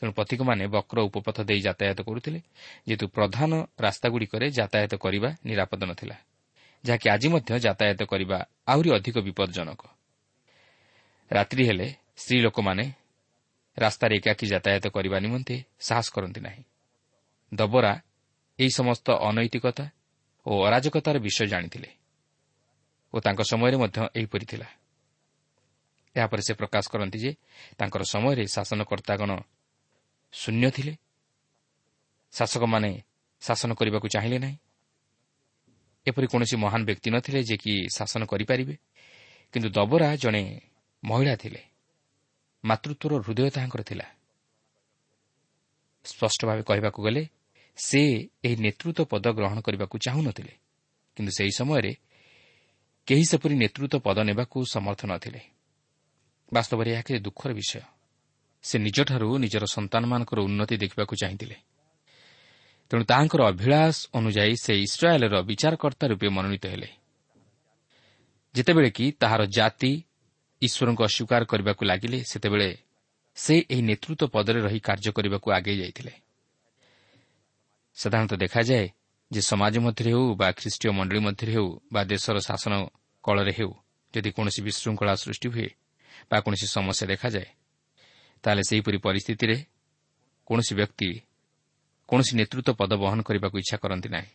ତେଣୁ 0.00 0.12
ପଥିକମାନେ 0.12 0.64
ବକ୍ର 0.66 0.98
ଉପପଥ 1.00 1.38
ଦେଇ 1.40 1.60
ଯାତାୟାତ 1.60 1.98
କରୁଥିଲେ 2.00 2.40
ଯେହେତୁ 2.86 3.06
ପ୍ରଧାନ 3.08 3.50
ରାସ୍ତାଗୁଡ଼ିକରେ 3.80 4.46
ଯାତାୟାତ 4.50 4.92
କରିବା 4.94 5.30
ନିରାପଦ 5.44 5.80
ନଥିଲା 5.84 6.16
ଯାହାକି 6.84 7.06
ଆଜି 7.10 7.28
ମଧ୍ୟ 7.28 7.50
ଯାତାୟାତ 7.60 8.00
କରିବା 8.02 8.38
ଆହୁରି 8.66 8.90
ଅଧିକ 8.90 9.16
ବିପଦଜନକ। 9.20 9.82
ରାତ୍ରି 11.30 11.62
ହେଲେ 11.66 11.88
ସ୍ତ୍ରୀ 12.16 12.38
ଲୋକମାନେ 12.40 12.84
ରାସ୍ତାରେ 13.78 14.12
ଏକାକୀ 14.16 14.46
ଯାତାୟାତ 14.46 14.84
କରିବା 14.88 15.16
ନିମନ୍ତେ 15.18 15.56
ସାହସ 15.80 16.06
କରନ୍ତି 16.14 16.40
ନାହିଁ। 16.40 16.62
ଦବରା 17.52 17.92
ଏହି 18.58 18.70
ସମସ୍ତ 18.70 19.06
ଅନୈତିକତା 19.28 19.84
ଓ 20.46 20.52
ଅରାଜକତାର 20.66 21.16
ବିଷୟ 21.18 21.46
ଜାଣିଥିଲେ। 21.46 21.99
ଓ 23.14 23.20
ତାଙ୍କ 23.20 23.40
ସମୟରେ 23.42 23.76
ମଧ୍ୟ 23.76 23.98
ଏହିପରି 24.16 24.46
ଥିଲା। 24.46 24.68
ଏହାପରେ 26.16 26.42
ସେ 26.42 26.52
ପ୍ରକାଶ 26.54 26.84
କରନ୍ତି 26.90 27.18
ଯେ 27.18 27.30
ତାଙ୍କର 27.78 28.02
ସମୟରେ 28.02 28.44
ଶାସନକର୍ତ୍ତାଗଣ 28.46 29.30
ଶୂନ୍ୟ 30.32 30.70
ଥିଲେ। 30.70 30.94
ଶାସକମାନେ 32.32 33.02
ଶାସନ 33.40 33.70
କରିବାକୁ 33.74 34.08
ଚାହିଁଲେ 34.08 34.38
ନାହିଁ। 34.38 34.56
ଏପରି 36.06 36.26
କୌଣସି 36.26 36.56
ମହାନ 36.56 36.84
ବ୍ୟକ୍ତି 36.84 37.10
ନଥିଲେ 37.10 37.40
ଯେ 37.42 37.56
କି 37.56 37.72
ଶାସନ 37.96 38.22
କରିପାରିବେ। 38.24 38.74
କିନ୍ତୁ 39.52 39.68
ଦବରା 39.68 40.16
ଜଣେ 40.16 40.60
ମହିଳା 41.04 41.36
ଥିଲେ। 41.36 41.62
ମାତୃତ୍ୱର 42.64 43.12
ହୃଦୟ 43.22 43.50
ତାହାଙ୍କର 43.50 43.82
ଥିଲା। 43.82 44.06
ସ୍ପଷ୍ଟ 46.04 46.40
ଭାବେ 46.46 46.62
କହିବାକୁ 46.62 47.02
ଗଲେ 47.02 47.22
ସେ 47.76 48.00
ଏହି 48.44 48.56
ନେତୃତ୍ୱ 48.56 49.04
ପଦ 49.04 49.26
ଗ୍ରହଣ 49.32 49.60
କରିବାକୁ 49.60 49.98
ଚାହୁଁନଥିଲେ। 49.98 50.54
କିନ୍ତୁ 51.16 51.32
ସେହି 51.38 51.50
ସମୟରେ 51.50 51.92
କେହି 53.10 53.24
ସେପରି 53.26 53.54
ନେତୃତ୍ୱ 53.54 53.98
ପଦ 54.06 54.18
ନେବାକୁ 54.22 54.58
ସମର୍ଥ 54.70 55.00
ନଥିଲେ 55.10 55.40
ବାସ୍ତବରେ 56.52 56.88
ଏହା 56.94 57.02
କିଛି 57.02 57.20
ଦୁଃଖର 57.26 57.50
ବିଷୟ। 57.52 57.82
ସେ 58.62 58.76
ନିଜଠାରୁ 58.78 59.28
ନିଜର 59.38 59.64
ସନ୍ତାନମାନଙ୍କର 59.66 60.38
ଉନ୍ନତି 60.40 60.76
ଦେଖିବାକୁ 60.76 61.14
ଚାହିଁଥିଲେ। 61.22 61.56
ତେଣୁ 62.90 63.02
ତାହାଙ୍କର 63.04 63.40
ଅଭିଳାଷ 63.42 63.96
ଅନୁଯାୟୀ 64.14 64.54
ସେ 64.64 64.72
ଇସ୍ରାଏଲ୍ର 64.86 65.34
ବିଚାରକର୍ତ୍ତା 65.42 66.04
ରୂପେ 66.06 66.28
ମନୋନୀତ 66.28 66.64
ହେଲେ। 66.66 66.90
ଯେତେବେଳେ 68.54 68.90
କି 68.90 69.06
ତାହାର 69.12 69.42
ଜାତି 69.46 69.92
ଈଶ୍ୱରଙ୍କୁ 70.62 71.02
ଅସ୍ୱୀକାର 71.08 71.42
କରିବାକୁ 71.44 71.82
ଲାଗିଲେ 71.84 72.18
ସେତେବେଳେ 72.30 72.70
ସେ 73.34 73.54
ଏହି 73.72 73.82
ନେତୃତ୍ୱ 73.82 74.30
ପଦରେ 74.34 74.60
ରହି 74.60 74.80
କାର୍ଯ୍ୟ 74.80 75.10
କରିବାକୁ 75.16 75.48
ଆଗେଇ 75.50 75.78
ଯାଇଥିଲେ। 75.82 76.12
ସାଧାରଣତଃ 77.94 78.36
ଦେଖାଯାଏ 78.36 78.86
ଯେ 79.30 79.40
ସମାଜ 79.40 79.74
ମଧ୍ୟରେ 79.78 80.10
ହେଉ 80.10 80.34
ବା 80.34 80.48
ଖ୍ରୀଷ୍ଟୀୟ 80.52 80.90
ମଣ୍ଡଳୀ 80.90 81.20
ମଧ୍ୟରେ 81.26 81.52
ହେଉ 81.52 81.68
ବା 81.92 82.00
ଦେଶର 82.04 82.36
ଶାସନ 82.38 82.74
କଳରେ 83.24 83.52
ହେଉ 83.52 83.72
ଯଦି 84.14 84.30
କୌଣସି 84.30 84.60
ବିଶୃଙ୍ଖଳା 84.62 85.14
ସୃଷ୍ଟି 85.14 85.48
ହୁଏ 85.48 85.68
ବା 86.30 86.36
କୌଣସି 86.40 86.66
ସମସ୍ୟା 86.66 87.04
ଦେଖାଯାଏ 87.06 87.48
ତାହେଲେ 88.44 88.62
ସେହିପରି 88.68 88.98
ପରିସ୍ଥିତିରେ 88.98 89.56
କୌଣସି 90.46 90.72
ବ୍ୟକ୍ତି 90.74 91.10
କୌଣସି 92.08 92.32
ନେତୃତ୍ୱ 92.36 92.74
ପଦ 92.74 92.92
ବହନ 92.94 93.18
କରିବାକୁ 93.22 93.56
ଇଚ୍ଛା 93.58 93.76
କରନ୍ତି 93.76 94.08
ନାହିଁ। 94.08 94.30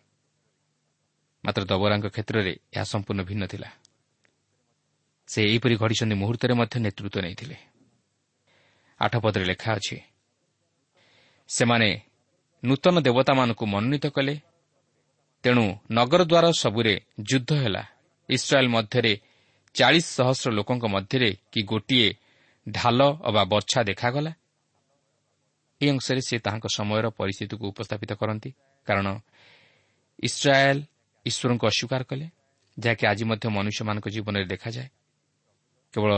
ମାତ୍ର 1.43 1.61
ଦବରାଙ୍କ 1.65 2.05
କ୍ଷେତ୍ରରେ 2.07 2.53
ଏହା 2.73 2.83
ସମ୍ପୂର୍ଣ୍ଣ 2.83 3.21
ଭିନ୍ନ 3.23 3.43
ଥିଲା। 3.47 3.69
ସେ 5.27 5.39
ଏହିପରି 5.43 5.75
ଘଡ଼ିଛନ୍ତି 5.75 6.15
ମୁହୂର୍ତ୍ତରେ 6.15 6.53
ମଧ୍ୟ 6.53 6.75
ନେତୃତ୍ୱ 6.79 7.21
ନେଇଥିଲେ। 7.21 7.57
ଆଠ 8.99 9.13
ପଦରେ 9.19 9.45
ଲେଖା 9.45 9.69
ଅଛି 9.75 9.97
ସେମାନେ 11.49 11.89
ନୂତନ 12.63 12.95
ଦେବତାମାନଙ୍କୁ 13.01 13.65
ମନୋନୀତ 13.65 14.05
କଲେ 14.07 14.35
ତେଣୁ 15.43 15.65
ନଗର 15.91 16.21
ଦ୍ୱାର 16.25 16.45
ସବୁରେ 16.51 16.93
ଯୁଦ୍ଧ 17.19 17.51
ହେଲା। 17.53 17.83
ଇସ୍ରାଏଲ୍ 18.29 18.69
ମଧ୍ୟରେ 18.69 19.17
ଚାଳିଶ 19.73 20.05
ସହସ୍ର 20.05 20.51
ଲୋକଙ୍କ 20.51 20.85
ମଧ୍ୟରେ 20.85 21.35
କି 21.51 21.61
ଗୋଟିଏ 21.61 22.15
ଢାଲ 22.69 22.99
ଅବା 23.23 23.43
ବର୍ଚ୍ଛା 23.43 23.83
ଦେଖାଗଲା। 23.83 24.31
ଏହି 25.81 25.89
ଅଂଶରେ 25.89 26.21
ସେ 26.21 26.39
ତାହାଙ୍କ 26.39 26.65
ସମୟର 26.75 27.05
ପରିସ୍ଥିତିକୁ 27.09 27.67
ଉପସ୍ଥାପିତ 27.67 28.11
କରନ୍ତି 28.13 28.49
କାରଣ 28.87 29.07
ଇସ୍ରାଏଲ୍ 30.23 30.81
ଈଶ୍ୱରଙ୍କୁ 31.25 31.65
ଅସ୍ୱୀକାର 31.67 32.03
କଲେ 32.03 32.27
ଯାହାକି 32.79 33.07
ଆଜି 33.07 33.23
ମଧ୍ୟ 33.25 33.49
ମନୁଷ୍ୟମାନଙ୍କ 33.49 34.07
ଜୀବନରେ 34.09 34.45
ଦେଖାଯାଏ। 34.45 34.89
କେବଳ 35.93 36.11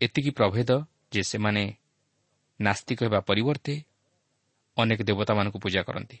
ଏତିକି 0.00 0.30
ପ୍ରଭେଦ 0.30 0.70
ଯେ 1.12 1.22
ସେମାନେ 1.22 1.74
ନାସ୍ତିକ 2.60 2.98
ହେବା 3.04 3.20
ପରିବର୍ତ୍ତେ 3.20 3.74
ଅନେକ 4.76 5.00
ଦେବତାମାନଙ୍କୁ 5.02 5.58
ପୂଜା 5.58 5.82
କରନ୍ତି। 5.82 6.18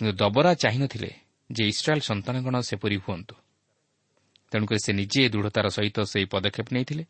କିନ୍ତୁ 0.00 0.12
ଦବରା 0.12 0.54
ଚାହିଁନଥିଲେ 0.54 1.10
ଯେ 1.52 1.62
ଇସ୍ରାଏଲ୍ 1.68 2.00
ସନ୍ତାନଗଣ 2.00 2.60
ସେପରି 2.60 2.96
ହୁଅନ୍ତୁ। 2.96 3.34
ତେଣୁକରି 4.52 4.80
ସେ 4.84 4.92
ନିଜେ 4.92 5.28
ଦୃଢ଼ତାର 5.28 5.66
ସହିତ 5.68 5.98
ସେହି 6.02 6.26
ପଦକ୍ଷେପ 6.26 6.68
ନେଇଥିଲେ 6.72 7.04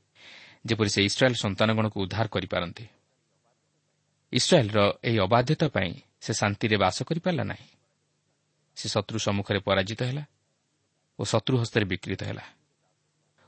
ଯେପରି 0.67 0.91
ସେ 0.91 1.01
ଇସ୍ରାଏଲ୍ 1.05 1.35
ସନ୍ତାନଗଣକୁ 1.35 1.97
ଉଦ୍ଧାର 2.01 2.27
କରିପାରନ୍ତି। 2.29 2.85
ଇସ୍ରାଏଲ୍ର 4.33 4.79
ଏହି 5.05 5.19
ଅବାଧ୍ୟତା 5.19 5.67
ପାଇଁ 5.69 5.93
ସେ 6.21 6.33
ଶାନ୍ତିରେ 6.33 6.77
ବାସ 6.77 6.97
କରିପାରିଲା 7.03 7.45
ନାହିଁ। 7.45 7.69
ସେ 8.77 8.87
ଶତ୍ରୁ 8.89 9.19
ସମ୍ମୁଖରେ 9.19 9.59
ପରାଜିତ 9.59 10.01
ହେଲା 10.03 10.25
ଓ 11.19 11.23
ଶତ୍ରୁ 11.25 11.55
ହସ୍ତରେ 11.59 11.85
ବିକୃତ 11.85 12.23
ହେଲା 12.23 12.45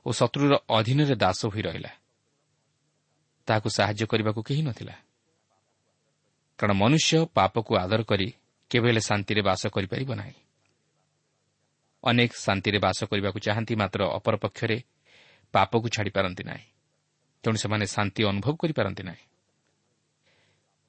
ଓ 0.06 0.10
ଶତ୍ରୁର 0.12 0.52
ଅଧୀନରେ 0.68 1.14
ଦାସ 1.14 1.40
ହୋଇ 1.46 1.62
ରହିଲା। 1.62 1.92
ତାହାକୁ 3.48 3.68
ସାହାଯ୍ୟ 3.68 4.04
କରିବାକୁ 4.06 4.40
କେହି 4.42 4.62
ନଥିଲା। 4.62 4.94
କାରଣ 6.58 6.72
ମନୁଷ୍ୟ 6.72 7.26
ପାପକୁ 7.34 7.72
ଆଦର 7.76 8.02
କରି 8.02 8.28
କେବେ 8.70 8.88
ହେଲେ 8.88 9.00
ଶାନ୍ତିରେ 9.00 9.42
ବାସ 9.42 9.62
କରିପାରିବ 9.66 10.10
ନାହିଁ। 10.14 10.34
ଅନେକ 12.04 12.32
ଶାନ୍ତିରେ 12.34 12.78
ବାସ 12.78 13.04
କରିବାକୁ 13.04 13.38
ଚାହାନ୍ତି 13.38 13.74
ମାତ୍ର 13.74 14.00
ଅପରପକ୍ଷରେ 14.08 14.78
ପାପକୁ 15.52 15.88
ଛାଡ଼ିପାରନ୍ତି 15.88 16.44
ନାହିଁ। 16.44 16.66
ତେଣୁ 17.44 17.56
ସେମାନେ 17.56 17.86
ଶାନ୍ତି 17.86 18.24
ଅନୁଭବ 18.24 18.56
କରିପାରନ୍ତି 18.56 19.02
ନାହିଁ। 19.02 19.24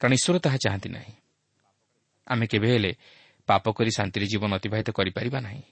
କାରଣ 0.01 0.13
ଈଶ୍ୱର 0.13 0.37
ତାହା 0.39 0.57
ଚାହାନ୍ତି 0.57 0.89
ନାହିଁ। 0.89 1.13
ଆମେ 2.27 2.45
କେବେ 2.47 2.67
ହେଲେ 2.71 2.91
ପାପ 3.47 3.65
କରି 3.71 3.91
ଶାନ୍ତିରେ 3.91 4.25
ଜୀବନ 4.25 4.51
ଅତିବାହିତ 4.55 4.89
କରିପାରିବା 4.91 5.39
ନାହିଁ। 5.41 5.63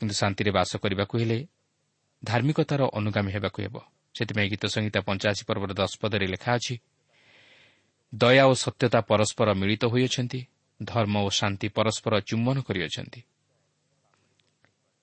କିନ୍ତୁ 0.00 0.14
ଶାନ୍ତିରେ 0.14 0.50
ବାସ 0.50 0.76
କରିବାକୁ 0.76 1.18
ହେଲେ 1.18 1.38
ଧାର୍ମିକତାର 2.24 2.82
ଅନୁଗାମୀ 2.92 3.32
ହେବାକୁ 3.32 3.58
ହେବ। 3.62 3.76
ସେଥିପାଇଁ 4.14 4.48
ଗୀତ 4.50 4.64
ସଂହିତା 4.66 5.00
ପଞ୍ଚାଅଶୀ 5.00 5.44
ପର୍ବର 5.48 5.72
ଦଶ 5.72 5.92
ପଦରେ 6.00 6.26
ଲେଖା 6.26 6.50
ଅଛି 6.54 6.74
ଦୟା 8.14 8.44
ଓ 8.44 8.54
ସତ୍ୟତା 8.54 9.00
ପରସ୍ପର 9.00 9.48
ମିଳିତ 9.54 9.84
ହୋଇଅଛନ୍ତି 9.84 10.40
ଧର୍ମ 10.82 11.14
ଓ 11.18 11.28
ଶାନ୍ତି 11.30 11.68
ପରସ୍ପର 11.68 12.20
ଚୁମ୍ବନ 12.20 12.56
କରିଅଛନ୍ତି। 12.60 13.20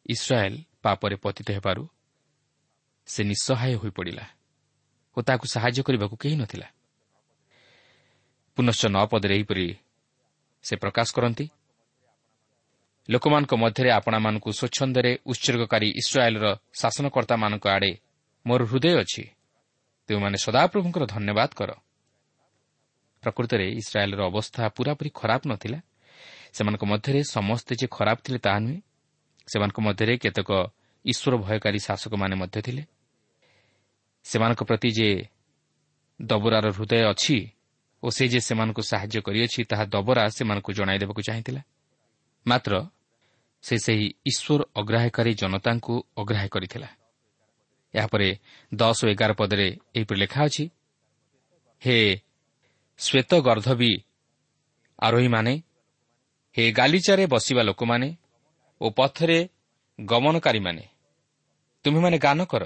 ଇସ୍ରାଏଲ୍ 0.05 0.57
ପାପରେ 0.83 1.15
ପତିତ 1.15 1.47
ହେବାରୁ 1.57 1.83
ସେ 3.07 3.21
ନିଃସହାୟ 3.23 3.75
ହୋଇପଡ଼ିଲା 3.81 4.25
ଓ 5.17 5.19
ତାହାକୁ 5.21 5.45
ସାହାଯ୍ୟ 5.53 5.81
କରିବାକୁ 5.87 6.15
କେହି 6.21 6.35
ନଥିଲା 6.35 6.67
ପୁନଶ୍ଚ 8.57 8.83
ନଅ 8.95 9.05
ପଦରେ 9.11 9.33
ଏହିପରି 9.37 9.65
ସେ 10.63 10.73
ପ୍ରକାଶ 10.75 11.07
କରନ୍ତି 11.15 11.45
ଲୋକମାନଙ୍କ 13.09 13.53
ମଧ୍ୟରେ 13.55 13.89
ଆପଣମାନଙ୍କୁ 13.89 14.49
ସ୍ୱଚ୍ଛନ୍ଦରେ 14.51 15.11
ଉତ୍ସର୍ଗକାରୀ 15.25 15.89
ଇସ୍ରାଏଲ୍ର 16.01 16.45
ଶାସନକର୍ତ୍ତାମାନଙ୍କ 16.81 17.65
ଆଡ଼େ 17.75 17.91
ମୋର 18.45 18.61
ହୃଦୟ 18.65 18.93
ଅଛି 19.03 19.23
ତୁମେମାନେ 20.09 20.37
ସଦାପ୍ରଭୁଙ୍କର 20.37 21.03
ଧନ୍ୟବାଦ 21.05 21.49
କର 21.59 21.71
ପ୍ରକୃତରେ 23.23 23.65
ଇସ୍ରାଏଲ୍ର 23.81 24.21
ଅବସ୍ଥା 24.29 24.63
ପୂରାପରି 24.75 25.09
ଖରାପ 25.19 25.41
ନଥିଲା 25.51 25.79
ସେମାନଙ୍କ 26.55 26.83
ମଧ୍ୟରେ 26.91 27.19
ସମସ୍ତେ 27.35 27.73
ଯେ 27.79 27.87
ଖରାପ 27.87 28.17
ଥିଲେ 28.25 28.39
ତାହା 28.45 28.59
ନୁହେଁ 28.59 28.79
ସେମାନଙ୍କ 29.51 29.79
ମଧ୍ୟରେ 29.87 30.13
କେତେକ 30.23 30.49
ଈଶ୍ୱର 31.05 31.33
ଭୟକାରୀ 31.45 31.79
ଶାସକମାନେ 31.79 32.35
ମଧ୍ୟ 32.35 32.59
ଥିଲେ। 32.61 32.83
ସେମାନଙ୍କ 34.25 34.61
ପ୍ରତି 34.69 34.89
ଯେ 34.91 35.09
ଦବରାର 36.19 36.65
ହୃଦୟ 36.71 37.01
ଅଛି 37.11 37.37
ଓ 38.03 38.07
ସେ 38.09 38.23
ଯେ 38.27 38.39
ସେମାନଙ୍କୁ 38.39 38.81
ସାହାଯ୍ୟ 38.91 39.19
କରିଅଛି 39.27 39.59
ତାହା 39.69 39.83
ଦବରା 39.85 40.23
ସେମାନଙ୍କୁ 40.37 40.71
ଜଣାଇ 40.73 40.97
ଦେବାକୁ 41.01 41.21
ଚାହିଁଥିଲା। 41.27 41.61
ମାତ୍ର 42.45 42.73
ସେ 43.63 43.75
ସେହି 43.77 44.07
ଈଶ୍ୱର 44.25 44.61
ଅଗ୍ରାହ୍ୟକାରୀ 44.75 45.31
ଜନତାଙ୍କୁ 45.33 45.95
ଅଗ୍ରାହ୍ୟ 46.17 46.49
କରିଥିଲା। 46.49 46.89
ଏହାପରେ 47.93 48.27
ଦଶ 48.71 48.97
ଓ 49.03 49.07
ଏଗାର 49.09 49.31
ପଦରେ 49.33 49.67
ଏହିପରି 49.95 50.17
ଲେଖା 50.19 50.39
ଅଛି 50.45 50.63
ହେ 51.81 51.97
ଶ୍ୱେତ 52.99 53.31
ଗର୍ଦ୍ଧବୀ 53.47 53.93
ଆରୋହୀମାନେ 54.99 55.53
ହେ 56.55 56.63
ଗାଲିଚାରେ 56.71 57.23
ବସିବା 57.25 57.61
ଲୋକମାନେ 57.63 58.07
ଓ 58.81 58.85
ପଥରେ 58.89 59.39
ଗମନକାରୀମାନେ। 59.99 60.83
ତୁମେମାନେ 61.85 62.17
ଗାନ 62.17 62.39
କର। 62.45 62.63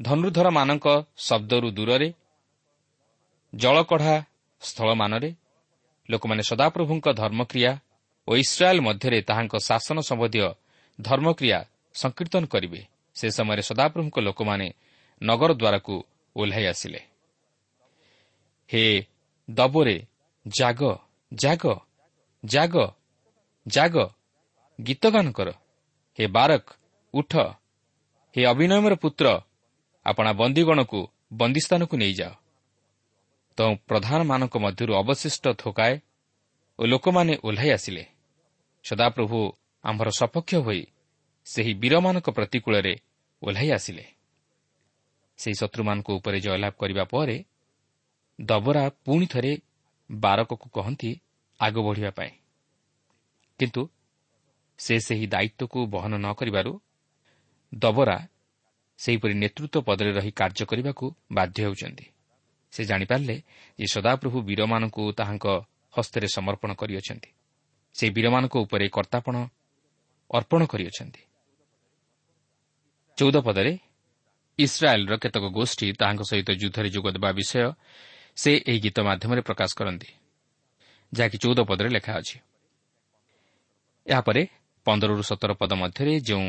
ଧନୁର୍ଦ୍ଧରମାନଙ୍କ 0.00 0.86
ଶବ୍ଦରୁ 1.16 1.68
ଦୂରରେ 1.70 2.08
ଜଳକଢ଼ା 3.52 4.16
ସ୍ଥଳମାନରେ 4.62 5.30
ଲୋକମାନେ 6.08 6.42
ସଦାପ୍ରଭୁଙ୍କ 6.42 7.06
ଧର୍ମକ୍ରିୟା 7.12 7.72
ଓ 8.28 8.30
ଇସ୍ରାଏଲ୍ 8.36 8.80
ମଧ୍ୟରେ 8.80 9.18
ତାହାଙ୍କ 9.22 9.54
ଶାସନ 9.68 9.96
ସମ୍ବନ୍ଧୀୟ 10.00 10.48
ଧର୍ମକ୍ରିୟା 10.98 11.58
ସଂକୀର୍ତ୍ତନ 11.94 12.44
କରିବେ। 12.44 12.80
ସେ 13.16 13.26
ସମୟରେ 13.28 13.62
ସଦାପ୍ରଭୁଙ୍କ 13.62 14.16
ଲୋକମାନେ 14.18 14.66
ନଗର 15.22 15.50
ଦ୍ୱାରକୁ 15.54 15.94
ଓହ୍ଲାଇ 16.36 16.64
ଆସିଲେ। 16.66 17.00
ହେ 18.70 18.84
ଦବରେ 19.48 19.96
ଜାଗ 20.46 20.80
ଜାଗ 21.32 21.64
ଜାଗ 22.44 22.74
ଜାଗ 23.66 23.96
ଗୀତ 24.86 25.04
ଗାନ 25.10 25.26
କର। 25.32 25.48
ହେ 26.18 26.24
ବାରକ 26.26 26.64
ଉଠ। 27.14 27.32
ହେ 28.34 28.42
ଅଭିନୟମର 28.46 28.94
ପୁତ୍ର 28.94 29.26
ଆପଣା 30.06 30.30
ବନ୍ଦୀଗଣକୁ 30.32 31.00
ବନ୍ଦୀସ୍ଥାନକୁ 31.32 31.94
ନେଇଯାଅ। 31.96 32.32
ତ 33.58 33.60
ପ୍ରଧାନମାନଙ୍କ 33.88 34.54
ମଧ୍ୟରୁ 34.58 34.92
ଅବଶିଷ୍ଟ 34.94 35.44
ଥୋକାଏ 35.58 35.94
ଓ 36.78 36.82
ଲୋକମାନେ 36.86 37.34
ଓହ୍ଲାଇ 37.44 37.70
ଆସିଲେ। 37.70 38.04
ସଦାପ୍ରଭୁ 38.84 39.38
ଆମ୍ଭର 39.84 40.08
ସପକ୍ଷ 40.10 40.54
ହୋଇ 40.54 40.82
ସେହି 41.46 41.72
ବୀରମାନଙ୍କ 41.74 42.28
ପ୍ରତିକୂଳରେ 42.30 42.94
ଓହ୍ଲାଇ 43.42 43.68
ଆସିଲେ। 43.70 44.04
ସେହି 45.38 45.54
ଶତ୍ରୁମାନଙ୍କ 45.54 46.08
ଉପରେ 46.10 46.38
ଜୟଲାଭ 46.40 46.72
କରିବା 46.78 47.04
ପରେ 47.04 47.44
ଦବରା 48.40 48.84
ପୁଣି 49.04 49.26
ଥରେ 49.26 49.52
ବାରକକୁ 50.10 50.66
କହନ୍ତି 50.68 51.10
ଆଗ 51.60 51.74
ବଢ଼ିବା 51.78 52.10
ପାଇଁ। 52.10 52.32
କିନ୍ତୁ 53.58 53.82
ସେ 54.82 54.94
ସେହି 54.98 55.26
ଦାୟିତ୍ୱକୁ 55.26 55.78
ବହନ 55.94 56.12
ନ 56.18 56.26
କରିବାରୁ 56.32 56.72
ଦବରା 57.72 58.18
ସେହିପରି 58.98 59.34
ନେତୃତ୍ୱ 59.34 59.84
ପଦରେ 59.86 60.10
ରହି 60.12 60.32
କାର୍ଯ୍ୟ 60.40 60.64
କରିବାକୁ 60.66 61.04
ବାଧ୍ୟ 61.32 61.58
ହେଉଛନ୍ତି। 61.64 62.06
ସେ 62.72 62.82
ଜାଣିପାରିଲେ 62.84 63.36
ଯେ 63.78 63.86
ସଦାପ୍ରଭୁ 63.94 64.38
ବୀରମାନଙ୍କୁ 64.48 65.02
ତାହାଙ୍କ 65.12 65.46
ହସ୍ତରେ 65.94 66.26
ସମର୍ପଣ 66.36 66.70
କରିଅଛନ୍ତି। 66.74 67.30
ସେହି 67.94 68.10
ବୀରମାନଙ୍କ 68.16 68.54
ଉପରେ 68.56 68.86
କର୍ତ୍ତାପଣ 68.88 69.34
ଅର୍ପଣ 70.30 70.60
କରିଅଛନ୍ତି। 70.66 71.22
ଚଉଦ 73.18 73.36
ପଦରେ 73.46 73.72
ଇସ୍ରାଏଲ୍ର 74.58 75.14
କେତେକ 75.16 75.44
ଗୋଷ୍ଠୀ 75.58 75.86
ତାହାଙ୍କ 75.92 76.22
ସହିତ 76.30 76.48
ଯୁଦ୍ଧରେ 76.62 76.88
ଯୋଗ 76.94 77.06
ଦେବା 77.16 77.30
ବିଷୟ 77.32 77.72
ସେ 78.36 78.50
ଏହି 78.68 78.78
ଗୀତ 78.84 78.98
ମାଧ୍ୟମରେ 79.08 79.40
ପ୍ରକାଶ 79.40 79.70
କରନ୍ତି। 79.78 80.10
ଯାହାକି 81.12 81.36
ଚଉଦ 81.38 81.58
ପଦରେ 81.68 81.88
ଲେଖା 81.88 82.12
ଅଛି। 82.16 82.36
ଏହାପରେ 84.06 84.42
ପନ୍ଦରରୁ 84.84 85.22
ସତର 85.22 85.52
ପଦ 85.52 85.72
ମଧ୍ୟରେ 85.72 86.20
ଯେଉଁ 86.20 86.46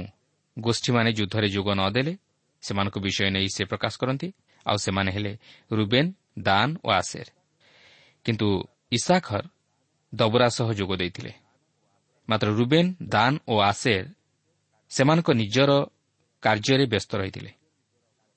ଗୋଷ୍ଠୀମାନେ 0.59 1.13
ଯୁଦ୍ଧରେ 1.13 1.47
ଯୋଗ 1.49 1.67
ନ 1.73 1.81
ଦେଲେ 1.89 2.13
ସେମାନଙ୍କ 2.61 2.97
ବିଷୟ 2.99 3.29
ନେଇ 3.29 3.47
ସେ 3.55 3.63
ପ୍ରକାଶ 3.65 3.93
କରନ୍ତି 3.97 4.27
ଆଉ 4.67 4.77
ସେମାନେ 4.77 5.11
ହେଲେ 5.11 5.37
ରୁବେନ୍ 5.71 6.13
ଦାନ 6.39 6.69
ଓ 6.83 6.89
ଆସେର। 6.91 7.27
କିନ୍ତୁ 8.25 8.47
ଇସାଖର 8.91 9.43
ଦବରା 10.15 10.47
ସହ 10.49 10.73
ଯୋଗ 10.73 10.95
ଦେଇଥିଲେ। 10.95 11.33
ମାତ୍ର 12.29 12.47
ରୁବେନ୍ 12.47 12.89
ଦାନ 13.03 13.33
ଓ 13.47 13.59
ଆସେର 13.61 14.05
ସେମାନଙ୍କ 14.89 15.29
ନିଜର 15.31 15.71
କାର୍ଯ୍ୟରେ 16.43 16.85
ବ୍ୟସ୍ତ 16.85 17.11
ରହିଥିଲେ। 17.15 17.51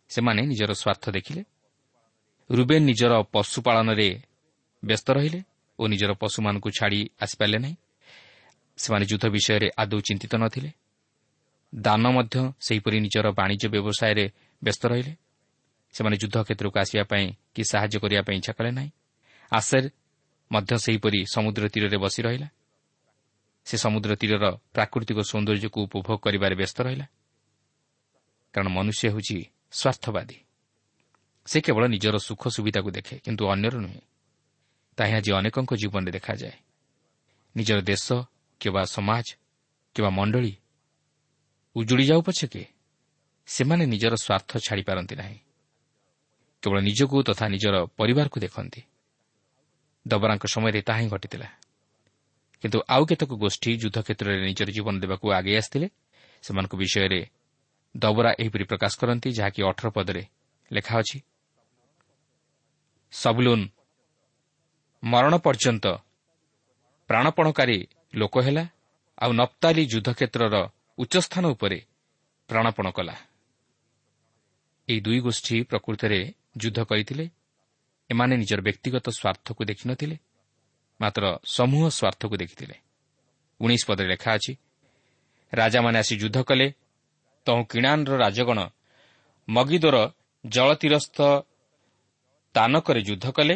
ସେମାନେ 0.09 0.43
ନିଜର 0.43 0.73
ସ୍ୱାର୍ଥ 0.73 1.05
ଦେଖିଲେ। 1.11 1.43
ରୁବେନ୍ 2.51 2.85
ନିଜର 2.85 3.13
ପଶୁପାଳନରେ 3.33 4.23
ବ୍ୟସ୍ତ 4.85 5.11
ରହିଲେ 5.11 5.41
ଓ 5.79 5.83
ନିଜର 5.87 6.13
ପଶୁମାନଙ୍କୁ 6.13 6.71
ଛାଡ଼ି 6.71 7.01
ଆସିପାରିଲେ 7.21 7.59
ନାହିଁ। 7.59 7.77
ସେମାନେ 8.77 9.07
ଯୁଦ୍ଧ 9.07 9.27
ବିଷୟରେ 9.27 9.71
ଆଦୌ 9.79 10.01
ଚିନ୍ତିତ 10.01 10.35
ନଥିଲେ 10.35 10.71
ଦାନ 11.75 12.11
ମଧ୍ୟ 12.11 12.53
ସେହିପରି 12.61 13.01
ନିଜର 13.01 13.31
ବାଣିଜ୍ୟ 13.31 13.69
ବ୍ୟବସାୟରେ 13.69 14.31
ବ୍ୟସ୍ତ 14.65 14.87
ରହିଲେ। 14.87 15.17
ସେମାନେ 15.93 16.17
ଯୁଦ୍ଧ 16.17 16.43
କ୍ଷେତ୍ରକୁ 16.43 16.79
ଆସିବା 16.81 17.05
ପାଇଁ 17.05 17.33
କି 17.55 17.65
ସାହାଯ୍ୟ 17.65 17.99
କରିବା 17.99 18.23
ପାଇଁ 18.23 18.37
ଇଚ୍ଛା 18.37 18.53
କଲେ 18.53 18.71
ନାହିଁ। 18.71 18.91
ଆସେର 19.53 19.91
ମଧ୍ୟ 20.53 20.79
ସେହିପରି 20.79 21.25
ସମୁଦ୍ର 21.33 21.69
ତୀରରେ 21.69 21.97
ବସି 21.97 22.23
ରହିଲା। 22.23 22.49
ସେ 23.65 23.77
ସମୁଦ୍ର 23.77 24.15
ତୀରର 24.15 24.51
ପ୍ରାକୃତିକ 24.73 25.19
ସୌନ୍ଦର୍ଯ୍ୟକୁ 25.19 25.83
ଉପଭୋଗ 25.83 26.17
କରିବାରେ 26.17 26.55
ବ୍ୟସ୍ତ 26.55 26.81
ରହିଲା। 26.81 27.07
କାରଣ 28.53 28.69
ମନୁଷ୍ୟ 28.69 29.09
ହେଉଛି 29.09 29.47
ସ୍ୱାର୍ଥବାଦୀ। 29.73 30.39
ସେ 31.47 31.61
କେବଳ 31.61 31.87
ନିଜର 31.87 32.19
ସୁଖ 32.19 32.49
ସୁବିଧାକୁ 32.49 32.91
ଦେଖେ 32.91 33.19
କିନ୍ତୁ 33.19 33.49
ଅନ୍ୟର 33.49 33.77
ନୁହେଁ। 33.77 34.01
ତାହା 34.97 35.17
ଆଜି 35.17 35.33
ଅନେକଙ୍କ 35.33 35.75
ଜୀବନରେ 35.75 36.11
ଦେଖାଯାଏ। 36.11 36.57
ନିଜର 37.57 37.81
ଦେଶ 37.81 38.13
କିମ୍ବା 38.61 38.83
ସମାଜ 38.85 39.27
କିମ୍ବା 39.95 40.11
ମଣ୍ଡଳୀ 40.11 40.53
ଉଜୁଡ଼ି 41.77 42.05
ଯାଉ 42.05 42.21
ପଛକେ 42.23 42.63
ସେମାନେ 43.47 43.85
ନିଜର 43.87 44.15
ସ୍ୱାର୍ଥ 44.17 44.51
ଛାଡ଼ିପାରନ୍ତି 44.59 45.15
ନାହିଁ। 45.17 45.39
କେବଳ 46.63 46.79
ନିଜକୁ 46.81 47.17
ତଥା 47.23 47.47
ନିଜର 47.49 47.77
ପରିବାରକୁ 47.97 48.41
ଦେଖନ୍ତି। 48.41 48.81
ଦବରାଙ୍କ 50.07 50.45
ସମୟରେ 50.47 50.81
ତାହା 50.83 51.01
ହିଁ 51.01 51.09
ଘଟିଥିଲା। 51.09 51.49
କିନ୍ତୁ 52.63 52.79
ଆଉ 52.89 53.03
କେତେକ 53.07 53.31
ଗୋଷ୍ଠୀ 53.35 53.71
ଯୁଦ୍ଧ 53.77 53.99
କ୍ଷେତ୍ରରେ 54.03 54.37
ନିଜର 54.47 54.69
ଜୀବନ 54.71 54.95
ଦେବାକୁ 55.01 55.27
ଆଗେଇ 55.33 55.57
ଆସିଥିଲେ 55.57 55.89
ସେମାନଙ୍କ 56.43 56.75
ବିଷୟରେ 56.77 57.21
ଦବରା 57.97 58.31
ଏହିପରି 58.39 58.65
ପ୍ରକାଶ 58.65 58.93
କରନ୍ତି 59.01 59.29
ଯାହାକି 59.31 59.61
ଅଠର 59.63 59.89
ପଦରେ 59.91 60.23
ଲେଖା 60.73 60.95
ଅଛି। 60.99 61.19
ସବଲୁନ୍ 63.13 63.65
ମରଣ 65.05 65.35
ପର୍ଯ୍ୟନ୍ତ 65.37 65.87
ପ୍ରାଣପଣକାରୀ 67.09 67.79
ଲୋକ 68.17 68.35
ହେଲା 68.41 68.65
ଆଉ 69.19 69.31
ନପ୍ତାଲି 69.33 69.83
ଯୁଦ୍ଧକ୍ଷେତ୍ରର 69.87 70.57
ଉଚ୍ଚସ୍ଥାନ 70.99 71.45
ଉପରେ 71.47 71.79
ପ୍ରାଣପଣ 72.49 72.87
କଲା। 72.91 73.17
ଏହି 74.89 75.01
ଦୁଇ 75.01 75.21
ଗୋଷ୍ଠୀ 75.21 75.57
ପ୍ରକୃତରେ 75.63 76.21
ଯୁଦ୍ଧ 76.57 76.79
କରିଥିଲେ। 76.83 77.25
ଏମାନେ 78.11 78.35
ନିଜର 78.37 78.61
ବ୍ୟକ୍ତିଗତ 78.61 79.07
ସ୍ୱାର୍ଥକୁ 79.19 79.63
ଦେଖିନଥିଲେ 79.65 80.17
ମାତ୍ର 81.01 81.25
ସମୂହ 81.47 81.85
ସ୍ୱାର୍ଥକୁ 81.89 82.35
ଦେଖିଥିଲେ। 82.37 82.77
ଉଣେଇଶ 83.61 83.83
ପଦରେ 83.89 84.09
ଲେଖା 84.09 84.31
ଅଛି 84.35 84.53
ରାଜାମାନେ 85.53 85.97
ଆସି 85.99 86.15
ଯୁଦ୍ଧ 86.17 86.39
କଲେ 86.43 86.67
ତହୁଁ 87.47 87.63
କିଣାନ୍ର 87.65 88.13
ରାଜଗଣ 88.17 88.59
ମଗିଦୋର 89.49 89.97
ଜଳତୀରସ୍ଥ 90.45 91.19
ତାନକରେ 92.55 93.01
ଯୁଦ୍ଧ 93.03 93.27
କଲେ 93.31 93.55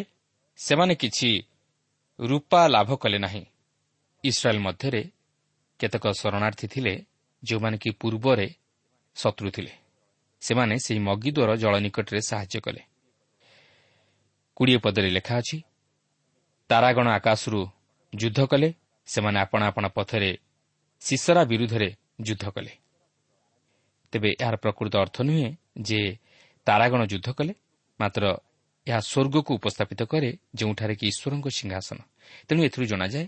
ସେମାନେ 0.59 0.93
କିଛି 0.95 1.29
ରୂପା 2.19 2.61
ଲାଭ 2.67 2.89
କଲେ 2.95 3.17
ନାହିଁ। 3.17 3.43
ଇସ୍ରାଏଲ୍ 4.23 4.59
ମଧ୍ୟରେ 4.59 5.01
କେତେକ 5.79 6.05
ଶରଣାର୍ଥୀ 6.11 6.67
ଥିଲେ 6.67 6.93
ଯେଉଁମାନେ 7.43 7.77
କି 7.77 7.89
ପୂର୍ବରେ 7.91 8.47
ଶତ୍ରୁ 9.15 9.49
ଥିଲେ। 9.51 9.73
ସେମାନେ 10.41 10.75
ସେହି 10.79 10.99
ମଗିଦ୍ୱାର 10.99 11.51
ଜଳ 11.55 11.73
ନିକଟରେ 11.79 12.21
ସାହାଯ୍ୟ 12.21 12.59
କଲେ। 12.61 12.81
କୋଡ଼ିଏ 14.55 14.77
ପଦରେ 14.77 15.09
ଲେଖା 15.09 15.35
ଅଛି 15.37 15.57
ତାରାଗଣ 16.69 17.07
ଆକାଶରୁ 17.09 17.61
ଯୁଦ୍ଧ 18.13 18.39
କଲେ 18.45 18.69
ସେମାନେ 19.05 19.37
ଆପଣା 19.39 19.65
ଆପଣା 19.67 19.87
ପଥରେ 19.87 20.31
ଶିଶରା 21.01 21.43
ବିରୁଦ୍ଧରେ 21.43 21.89
ଯୁଦ୍ଧ 22.21 22.45
କଲେ। 22.49 22.73
ତେବେ 24.11 24.29
ଏହାର 24.41 24.55
ପ୍ରକୃତ 24.55 24.93
ଅର୍ଥ 24.97 25.17
ନୁହେଁ 25.21 25.49
ଯେ 25.81 26.01
ତାରାଗଣ 26.65 27.01
ଯୁଦ୍ଧ 27.05 27.27
କଲେ 27.31 27.53
ମାତ୍ର 27.99 28.23
ଏହା 28.87 28.99
ସ୍ୱର୍ଗକୁ 28.99 29.51
ଉପସ୍ଥାପିତ 29.53 30.01
କରେ 30.03 30.29
ଯେଉଁଠାରେ 30.55 30.95
କି 30.95 31.05
ଈଶ୍ୱରଙ୍କ 31.07 31.47
ସିଂହାସନ। 31.57 31.97
ତେଣୁ 32.47 32.61
ଏଥିରୁ 32.63 32.85
ଜଣାଯାଏ 32.85 33.25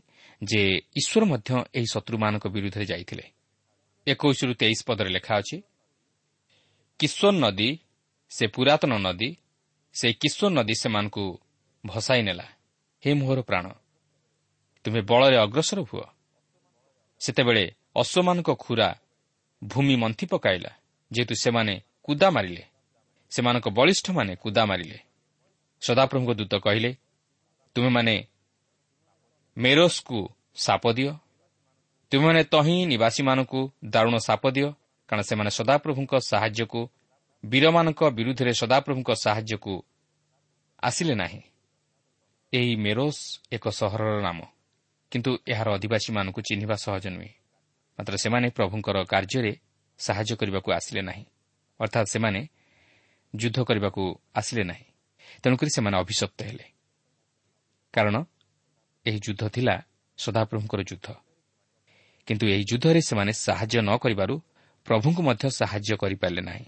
ଯେ 0.49 0.61
ଈଶ୍ୱର 0.99 1.23
ମଧ୍ୟ 1.25 1.49
ଏହି 1.73 1.87
ଶତ୍ରୁମାନଙ୍କ 1.93 2.45
ବିରୁଦ୍ଧରେ 2.47 2.85
ଯାଇଥିଲେ। 2.85 3.25
ଏକୋଇଶରୁ 4.07 4.53
ତେଇଶ 4.53 4.79
ପଦରେ 4.87 5.09
ଲେଖା 5.09 5.33
ଅଛି 5.39 5.57
କିଶୋର 6.99 7.35
ନଦୀ 7.43 7.69
ସେ 8.31 8.45
ପୁରାତନ 8.47 8.91
ନଦୀ 8.97 9.29
ସେହି 9.95 10.13
କିଶୋର 10.13 10.51
ନଦୀ 10.57 10.75
ସେମାନଙ୍କୁ 10.81 11.23
ଭସାଇ 11.85 12.21
ନେଲା। 12.21 12.47
ହେ 13.03 13.11
ମୋହର 13.13 13.39
ପ୍ରାଣ 13.41 13.65
ତୁମେ 14.85 15.01
ବଳରେ 15.01 15.37
ଅଗ୍ରସର 15.37 15.79
ହୁଅ। 15.81 16.05
ସେତେବେଳେ 17.21 17.63
ଅଶ୍ୱମାନଙ୍କ 17.95 18.49
ଖୁରା 18.59 18.89
ଭୂମି 19.63 19.95
ମନ୍ଥି 19.95 20.25
ପକାଇଲା 20.25 20.71
ଯେହେତୁ 21.11 21.35
ସେମାନେ 21.35 21.73
କୁଦା 22.03 22.27
ମାରିଲେ। 22.29 22.63
ସେମାନଙ୍କ 23.31 23.67
ବଳିଷ୍ଠମାନେ 23.69 24.33
କୁଦା 24.35 24.63
ମାରିଲେ। 24.65 24.99
ସଦାପ୍ରଭୁଙ୍କ 25.81 26.31
ଦୂତ 26.33 26.53
କହିଲେ 26.55 26.91
ତୁମେମାନେ 27.75 28.15
ମେରୋସ୍କୁ 29.57 30.29
ସାପ 30.55 30.93
ଦିଅ। 30.93 31.13
ତୁମେମାନେ 32.11 32.43
ତହିଁ 32.43 32.85
ନିବାସୀମାନଙ୍କୁ 32.85 33.71
ଦାରୁଣ 33.85 34.17
ସାପ 34.17 34.51
ଦିଅ 34.51 34.69
କାରଣ 35.07 35.21
ସେମାନେ 35.21 35.49
ସଦାପ୍ରଭୁଙ୍କ 35.49 36.13
ସାହାଯ୍ୟକୁ 36.19 36.81
ବୀରମାନଙ୍କ 37.45 38.01
ବିରୁଦ୍ଧରେ 38.09 38.53
ସଦାପ୍ରଭୁଙ୍କ 38.53 39.09
ସାହାଯ୍ୟକୁ 39.13 39.83
ଆସିଲେ 40.83 41.15
ନାହିଁ। 41.15 41.41
ଏହି 42.53 42.75
ମେରୋସ୍ 42.75 43.39
ଏକ 43.51 43.69
ସହରର 43.69 44.21
ନାମ 44.21 44.39
କିନ୍ତୁ 45.11 45.31
ଏହାର 45.47 45.67
ଅଧିବାସୀମାନଙ୍କୁ 45.73 46.41
ଚିହ୍ନିବା 46.41 46.75
ସହଜ 46.75 47.05
ନୁହେଁ। 47.07 47.33
ମାତ୍ର 47.99 48.17
ସେମାନେ 48.17 48.47
ପ୍ରଭୁଙ୍କର 48.49 48.97
କାର୍ଯ୍ୟରେ 49.03 49.53
ସାହାଯ୍ୟ 49.97 50.35
କରିବାକୁ 50.35 50.69
ଆସିଲେ 50.71 51.01
ନାହିଁ 51.01 51.25
ଅର୍ଥାତ୍ 51.79 52.07
ସେମାନେ 52.07 52.41
ଯୁଦ୍ଧ 53.35 53.57
କରିବାକୁ 53.63 54.03
ଆସିଲେ 54.35 54.63
ନାହିଁ। 54.63 54.85
ତେଣୁକରି 55.43 55.69
ସେମାନେ 55.69 55.97
ଅଭିଶପ୍ତ 55.97 56.39
ହେଲେ। 56.43 56.65
କାରଣ 57.93 58.15
ଏହି 59.05 59.19
ଯୁଦ୍ଧ 59.19 59.47
ଥିଲା 59.47 59.75
ସଦାପ୍ରଭୁଙ୍କର 60.17 60.81
ଯୁଦ୍ଧ। 60.81 61.07
କିନ୍ତୁ 62.27 62.45
ଏହି 62.47 62.63
ଯୁଦ୍ଧରେ 62.63 63.01
ସେମାନେ 63.01 63.31
ସାହାଯ୍ୟ 63.31 63.81
ନ 63.81 63.97
କରିବାରୁ 63.97 64.41
ପ୍ରଭୁଙ୍କୁ 64.85 65.21
ମଧ୍ୟ 65.23 65.49
ସାହାଯ୍ୟ 65.49 65.95
କରିପାରିଲେ 65.97 66.41
ନାହିଁ। 66.41 66.65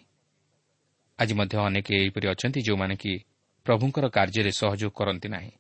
ଆଜି 1.20 1.34
ମଧ୍ୟ 1.34 1.56
ଅନେକ 1.58 1.88
ଏହିପରି 1.94 2.28
ଅଛନ୍ତି 2.28 2.62
ଯେଉଁମାନେ 2.62 2.96
କି 2.96 3.12
ପ୍ରଭୁଙ୍କର 3.66 4.06
କାର୍ଯ୍ୟରେ 4.10 4.52
ସହଯୋଗ 4.52 4.92
କରନ୍ତି 4.96 5.28
ନାହିଁ। 5.30 5.52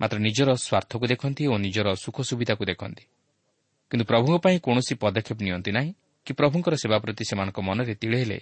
ମାତ୍ର 0.00 0.18
ନିଜର 0.18 0.48
ସ୍ୱାର୍ଥକୁ 0.54 1.06
ଦେଖନ୍ତି 1.06 1.42
ଓ 1.46 1.54
ନିଜର 1.58 1.94
ସୁଖ 1.94 2.16
ସୁବିଧାକୁ 2.22 2.64
ଦେଖନ୍ତି। 2.64 3.04
କିନ୍ତୁ 3.90 4.04
ପ୍ରଭୁଙ୍କ 4.04 4.36
ପାଇଁ 4.38 4.56
କୌଣସି 4.60 4.94
ପଦକ୍ଷେପ 4.94 5.38
ନିଅନ୍ତି 5.42 5.70
ନାହିଁ 5.72 5.90
କି 6.26 6.32
ପ୍ରଭୁଙ୍କର 6.32 6.74
ସେବା 6.74 6.98
ପ୍ରତି 6.98 7.24
ସେମାନଙ୍କ 7.24 7.58
ମନରେ 7.60 7.94
ତିଳେ 7.94 8.18
ହେଲେ 8.20 8.38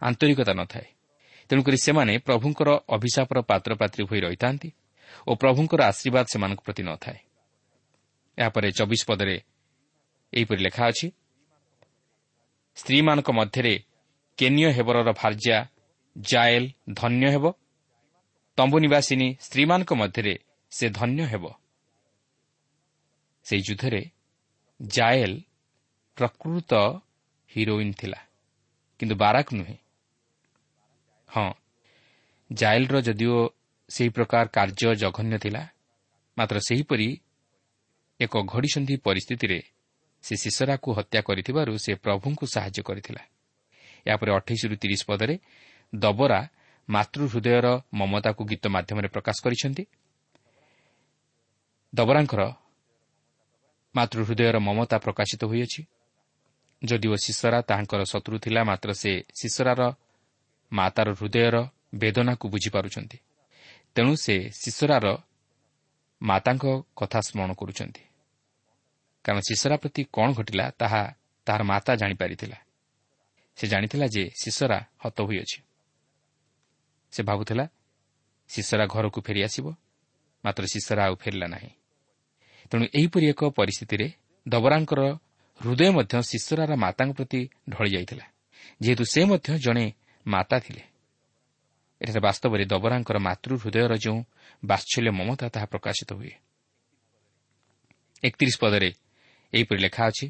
ଆନ୍ତରିକତା 0.00 0.52
ନଥାଏ। 0.52 0.86
ତେଣୁକରି 1.48 1.76
ସେମାନେ 1.76 2.18
ପ୍ରଭୁଙ୍କର 2.18 2.68
ଅଭିଶାପର 2.88 3.38
ପାତ୍ରପାତ୍ରୀ 3.40 4.02
ହୋଇ 4.04 4.20
ରହିଥାନ୍ତି 4.20 4.68
ଓ 5.28 5.30
ପ୍ରଭୁଙ୍କର 5.34 5.80
ଆଶୀର୍ବାଦ 5.82 6.26
ସେମାନଙ୍କ 6.32 6.60
ପ୍ରତି 6.66 6.82
ନଥାଏ 6.82 7.18
ଏହାପରେ 8.38 8.68
ଚବିଶ 8.78 9.02
ପଦରେ 9.08 9.36
ଏହିପରି 10.32 10.60
ଲେଖା 10.66 10.82
ଅଛି 10.90 11.06
ସ୍ତ୍ରୀମାନଙ୍କ 12.76 13.28
ମଧ୍ୟରେ 13.30 13.74
କେନିୟ 14.38 14.68
ହେବରର 14.76 15.08
ଭାର୍ଯ୍ୟା 15.12 15.58
ଜାଏଲ୍ 16.16 16.68
ଧନ୍ୟ 16.92 17.24
ହେବ 17.34 17.44
ତମ୍ବୁ 18.58 18.76
ନିବାସିନୀ 18.84 19.28
ସ୍ତ୍ରୀମାନଙ୍କ 19.40 19.90
ମଧ୍ୟରେ 19.92 20.34
ସେ 20.72 20.86
ଧନ୍ୟ 20.90 21.20
ହେବ। 21.24 21.44
ସେହି 23.46 23.62
ଯୁଦ୍ଧରେ 23.68 24.02
ଜାଏଲ୍ 24.80 25.36
ପ୍ରକୃତ 26.16 26.72
ହିରୋଇନ୍ 27.50 27.94
ଥିଲା 27.94 28.20
କିନ୍ତୁ 29.00 29.14
ବାରାକ 29.16 29.48
ନୁହେଁ। 29.54 29.76
ହଁ 31.28 31.48
ଜାଏଲ୍ର 32.50 32.96
ଯଦିଓ 33.00 33.38
ସେହି 33.88 34.08
ପ୍ରକାର 34.08 34.44
କାର୍ଯ୍ୟ 34.46 34.94
ଜଘନ୍ୟ 34.94 35.38
ଥିଲା। 35.38 35.62
ମାତ୍ର 36.36 36.56
ସେହିପରି 36.58 37.08
ଏକ 38.20 38.34
ଘଡ଼ିସନ୍ଧି 38.42 38.96
ପରିସ୍ଥିତିରେ 38.96 39.60
ସେ 40.22 40.34
ଶିଶରାକୁ 40.36 40.88
ହତ୍ୟା 40.92 41.20
କରିଥିବାରୁ 41.22 41.72
ସେ 41.78 41.92
ପ୍ରଭୁଙ୍କୁ 41.94 42.44
ସାହାଯ୍ୟ 42.46 42.82
କରିଥିଲା। 42.82 43.22
ଏହାପରେ 44.06 44.30
ଅଠେଇଶରୁ 44.32 44.74
ତିରିଶ 44.76 45.00
ପଦରେ 45.06 45.34
ଦବରା 45.94 46.40
ମାତୃହୃଦୟର 46.88 47.66
ମମତାକୁ 47.94 48.42
ଗୀତ 48.44 48.64
ମାଧ୍ୟମରେ 48.68 49.08
ପ୍ରକାଶ 49.08 49.36
କରିଛନ୍ତି। 49.42 49.84
ଦବରାଙ୍କର 51.94 52.42
ମାତୃହୃଦୟର 53.94 54.56
ମମତା 54.58 54.96
ପ୍ରକାଶିତ 54.98 55.42
ହୋଇଅଛି। 55.44 55.82
ଯଦିଓ 56.82 57.14
ଶିଶରା 57.16 57.58
ତାହାଙ୍କର 57.62 58.00
ଶତ୍ରୁ 58.04 58.36
ଥିଲା 58.38 58.60
ମାତ୍ର 58.64 58.90
ସେ 58.92 59.12
ଶିଶରାର 59.40 59.80
ମାତାର 60.72 61.08
ହୃଦୟର 61.14 61.56
ବେଦନାକୁ 61.94 62.44
ବୁଝିପାରୁଛନ୍ତି। 62.48 63.18
ତେଣୁ 63.96 64.16
ସେ 64.16 64.50
ଶିଶରାର 64.50 65.06
ମାତାଙ୍କ 66.22 66.64
କଥା 66.96 67.20
ସ୍ମରଣ 67.20 67.52
କରୁଛନ୍ତି। 67.52 68.02
କାରଣ 69.24 69.40
ଶିଶରା 69.40 69.76
ପ୍ରତି 69.76 70.02
କ'ଣ 70.12 70.32
ଘଟିଲା 70.32 70.70
ତାହା 70.70 71.02
ତାହାର 71.46 71.62
ମାତା 71.62 71.96
ଜାଣିପାରିଥିଲା। 71.96 72.56
ସେ 73.56 73.66
ଜାଣିଥିଲା 73.66 74.06
ଯେ 74.06 74.30
ଶିଶରା 74.42 74.78
ହତ 75.04 75.20
ହୋଇଅଛି। 75.20 75.58
ସେ 77.12 77.22
ଭାବୁଥିଲା 77.22 77.68
ଶିଶରା 78.48 78.86
ଘରକୁ 78.86 79.20
ଫେରିଆସିବ 79.20 79.66
ମାତ୍ର 80.44 80.64
ଶିଶରା 80.66 81.04
ଆଉ 81.04 81.14
ଫେରିଲା 81.14 81.46
ନାହିଁ। 81.46 81.70
ତେଣୁ 82.70 82.84
ଏହିପରି 82.94 83.26
ଏକ 83.26 83.44
ପରିସ୍ଥିତିରେ 83.50 84.12
ଦବରାଙ୍କର 84.48 85.00
ହୃଦୟ 85.60 85.90
ମଧ୍ୟ 85.90 86.22
ଶିଶରାର 86.22 86.76
ମାତାଙ୍କ 86.76 87.12
ପ୍ରତି 87.16 87.40
ଢଳି 87.68 87.90
ଯାଇଥିଲା। 87.90 88.26
ଯେହେତୁ 88.82 89.04
ସେ 89.04 89.24
ମଧ୍ୟ 89.24 89.58
ଜଣେ 89.58 89.92
ମାତା 90.26 90.58
ଥିଲେ। 90.58 90.82
ଏଠାରେ 92.00 92.20
ବାସ୍ତବରେ 92.20 92.64
ଦବରାଙ୍କର 92.64 93.18
ମାତୃ 93.18 93.52
ହୃଦୟର 93.56 93.92
ଯେଉଁ 93.96 94.18
ବାତ୍ସଲ୍ୟ 94.64 95.10
ମମତା 95.10 95.48
ତାହା 95.48 95.66
ପ୍ରକାଶିତ 95.66 96.10
ହୁଏ। 96.12 96.32
ଏକତିରିଶ 98.24 98.56
ପଦରେ 98.60 98.90
ଏହିପରି 99.52 99.80
ଲେଖା 99.80 100.02
ଅଛି 100.06 100.26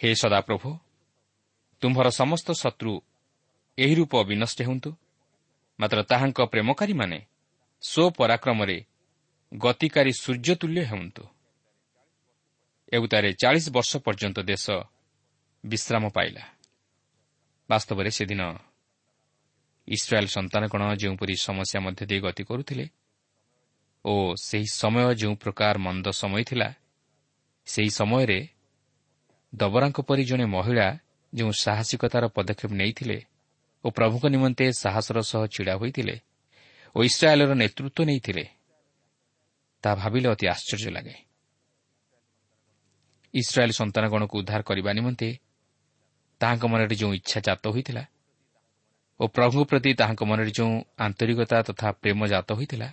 ହେ 0.00 0.14
ସଦାପ୍ରଭୁ 0.14 0.70
ତୁମ୍ଭର 1.82 2.08
ସମସ୍ତ 2.10 2.48
ଶତ୍ରୁ 2.52 2.92
ଏହି 3.78 3.94
ରୂପ 3.94 4.12
ବିନଷ୍ଟ 4.24 4.58
ହୁଅନ୍ତୁ 4.62 4.90
ମାତ୍ର 5.78 5.98
ତାହାଙ୍କ 6.02 6.38
ପ୍ରେମକାରୀମାନେ 6.40 7.18
ସ୍ୱପରାକ୍ରମରେ 7.82 8.78
ଗତିକାରୀ 9.54 10.12
ସୂର୍ଯ୍ୟତୁଲ୍ୟ 10.12 10.80
ହେଉନ୍ତୁ। 10.84 11.24
ଏବୁତାରେ 12.92 13.30
ଚାଳିଶ 13.32 13.66
ବର୍ଷ 13.70 13.96
ପର୍ଯ୍ୟନ୍ତ 13.96 14.38
ଦେଶ 14.40 14.64
ବିଶ୍ରାମ 15.64 16.04
ପାଇଲା। 16.08 16.42
ବାସ୍ତବରେ 17.70 18.10
ସେଦିନ 18.10 18.42
ଇସ୍ରାଏଲ୍ 19.94 20.28
ସନ୍ତାନଗଣ 20.28 20.82
ଯେଉଁପରି 21.00 21.34
ସମସ୍ୟା 21.46 21.78
ମଧ୍ୟ 21.80 22.02
ଦେଇ 22.10 22.20
ଗତି 22.20 22.42
କରୁଥିଲେ 22.44 22.86
ଓ 24.04 24.12
ସେହି 24.42 24.68
ସମୟ 24.80 25.14
ଯେଉଁ 25.14 25.34
ପ୍ରକାର 25.34 25.74
ମନ୍ଦ 25.78 26.06
ସମୟ 26.12 26.42
ଥିଲା 26.44 26.68
ସେହି 27.66 27.90
ସମୟରେ 27.90 28.40
ଦବରାଙ୍କ 29.52 29.98
ପରି 30.00 30.22
ଜଣେ 30.24 30.44
ମହିଳା 30.44 30.88
ଯେଉଁ 31.32 31.52
ସାହସିକତାର 31.64 32.24
ପଦକ୍ଷେପ 32.36 32.70
ନେଇଥିଲେ 32.72 33.18
ଓ 33.84 33.86
ପ୍ରଭୁଙ୍କ 33.90 34.24
ନିମନ୍ତେ 34.34 34.64
ସାହସର 34.72 35.18
ସହ 35.30 35.42
ଛିଡ଼ା 35.46 35.74
ହୋଇଥିଲେ 35.80 36.16
ଓ 36.96 36.98
ଇସ୍ରାଏଲ୍ର 37.04 37.52
ନେତୃତ୍ୱ 37.54 38.06
ନେଇଥିଲେ 38.10 38.44
ତାହା 39.84 39.94
ଭାବିଲେ 39.94 40.26
ଅତି 40.28 40.44
ଆଶ୍ଚର୍ଯ୍ୟ 40.54 40.90
ଲାଗେ। 40.90 41.16
ଇସ୍ରାଏଲ୍ 43.34 43.74
ସନ୍ତାନଗଣକୁ 43.80 44.34
ଉଦ୍ଧାର 44.40 44.60
କରିବା 44.62 44.90
ନିମନ୍ତେ 44.92 45.28
ତାହାଙ୍କ 46.40 46.64
ମନରେ 46.66 46.94
ଯେଉଁ 47.00 47.12
ଇଚ୍ଛା 47.14 47.38
ଜାତ 47.40 47.64
ହୋଇଥିଲା 47.68 48.02
ଓ 49.20 49.24
ପ୍ରଭୁଙ୍କ 49.26 49.64
ପ୍ରତି 49.70 49.90
ତାହାଙ୍କ 50.00 50.22
ମନରେ 50.30 50.50
ଯେଉଁ 50.50 50.74
ଆନ୍ତରିକତା 50.98 51.56
ତଥା 51.68 51.88
ପ୍ରେମ 52.02 52.20
ଜାତ 52.32 52.48
ହୋଇଥିଲା 52.58 52.88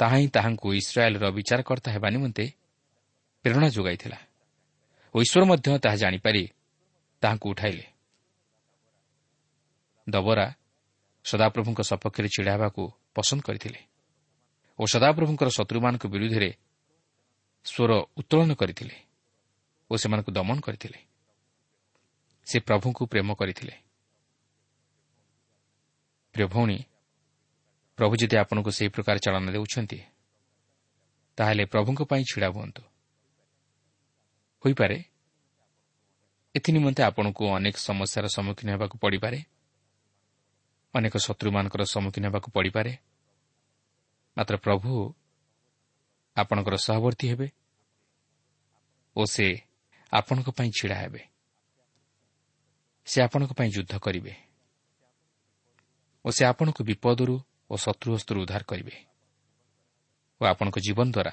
ତାହା 0.00 0.16
ହିଁ 0.16 0.28
ତାହାଙ୍କୁ 0.36 0.68
ଇସ୍ରାଏଲ୍ର 0.80 1.24
ବିଚାରକର୍ତ୍ତା 1.36 1.90
ହେବା 1.94 2.08
ନିମନ୍ତେ 2.14 2.44
ପ୍ରେରଣା 3.44 3.68
ଯୋଗାଇଥିଲା 3.68 4.18
ଓ 5.14 5.16
ଈଶ୍ୱର 5.24 5.42
ମଧ୍ୟ 5.50 5.68
ତାହା 5.84 5.96
ଜାଣିପାରି 5.96 6.42
ତାହାଙ୍କୁ 7.22 7.46
ଉଠାଇଲେ। 7.52 7.86
ଦବରା 10.06 10.46
ସଦାପ୍ରଭୁଙ୍କ 11.24 11.80
ସପକ୍ଷରେ 11.90 12.28
ଛିଡ଼ା 12.34 12.52
ହେବାକୁ 12.56 12.82
ପସନ୍ଦ 13.14 13.40
କରିଥିଲେ 13.48 13.80
ଓ 14.78 14.82
ସଦାପ୍ରଭୁଙ୍କର 14.92 15.48
ଶତ୍ରୁମାନଙ୍କ 15.58 16.04
ବିରୁଦ୍ଧରେ 16.12 16.50
ସ୍ୱର 17.66 17.90
ଉତ୍ତୋଳନ 18.20 18.50
କରିଥିଲେ 18.60 18.96
ଓ 19.90 19.92
ସେମାନଙ୍କୁ 19.96 20.30
ଦମନ 20.38 20.58
କରିଥିଲେ। 20.60 20.98
ସେ 22.46 22.56
ପ୍ରଭୁଙ୍କୁ 22.68 23.02
ପ୍ରେମ 23.12 23.28
କରିଥିଲେ। 23.34 23.74
ପ୍ରିୟ 26.36 26.46
ଭଉଣୀ 26.52 26.78
ପ୍ରଭୁ 27.98 28.14
ଯଦି 28.20 28.36
ଆପଣଙ୍କୁ 28.36 28.70
ସେହି 28.76 28.90
ପ୍ରକାର 28.92 29.16
ଚାଳନା 29.24 29.50
ଦେଉଛନ୍ତି 29.56 29.98
ତାହେଲେ 31.38 31.64
ପ୍ରଭୁଙ୍କ 31.72 32.00
ପାଇଁ 32.10 32.22
ଛିଡ଼ା 32.30 32.48
ହୁଅନ୍ତୁ। 32.52 32.82
ହୋଇପାରେ 34.64 34.98
ଏଥିନିମନ୍ତେ 36.54 37.02
ଆପଣଙ୍କୁ 37.02 37.42
ଅନେକ 37.56 37.76
ସମସ୍ୟାର 37.88 38.26
ସମ୍ମୁଖୀନ 38.36 38.68
ହେବାକୁ 38.74 38.96
ପଡ଼ିପାରେ 39.00 39.38
ଅନେକ 40.94 41.14
ଶତ୍ରୁମାନଙ୍କର 41.16 41.82
ସମ୍ମୁଖୀନ 41.84 42.24
ହେବାକୁ 42.28 42.48
ପଡ଼ିପାରେ। 42.56 42.92
ମାତ୍ର 44.36 44.54
ପ୍ରଭୁ 44.56 44.90
ଆପଣଙ୍କର 46.36 46.76
ସହବର୍ତ୍ତୀ 46.76 47.26
ହେବେ 47.32 47.48
ଓ 49.16 49.22
ସେ 49.24 49.46
ଆପଣଙ୍କ 50.12 50.48
ପାଇଁ 50.52 50.70
ଛିଡ଼ା 50.78 50.96
ହେବେ। 50.96 51.22
ସେ 53.06 53.18
ଆପଣଙ୍କ 53.22 53.52
ପାଇଁ 53.52 53.68
ଯୁଦ୍ଧ 53.70 53.94
କରିବେ। 53.98 54.45
ଓ 56.26 56.28
ସେ 56.30 56.42
ଆପଣଙ୍କୁ 56.44 56.82
ବିପଦରୁ 56.84 57.34
ଓ 57.70 57.74
ଶତ୍ରୁହସ୍ତରୁ 57.76 58.38
ଉଦ୍ଧାର 58.42 58.62
କରିବେ। 58.66 58.94
ଓ 60.40 60.42
ଆପଣଙ୍କ 60.46 60.76
ଜୀବନ 60.86 61.06
ଦ୍ୱାରା 61.10 61.32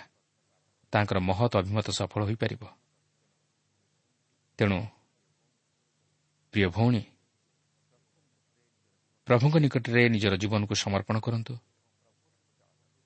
ତାଙ୍କର 0.94 1.18
ମହତ୍ 1.20 1.54
ଅଭିମତ 1.60 1.88
ସଫଳ 1.90 2.22
ହୋଇପାରିବ। 2.30 2.64
ତେଣୁ 4.60 4.80
ପ୍ରିୟ 6.54 6.68
ଭଉଣୀ 6.70 7.04
ପ୍ରଭୁଙ୍କ 9.28 9.56
ନିକଟରେ 9.64 10.02
ନିଜର 10.10 10.34
ଜୀବନକୁ 10.38 10.74
ସମର୍ପଣ 10.76 11.16
କରନ୍ତୁ 11.26 11.54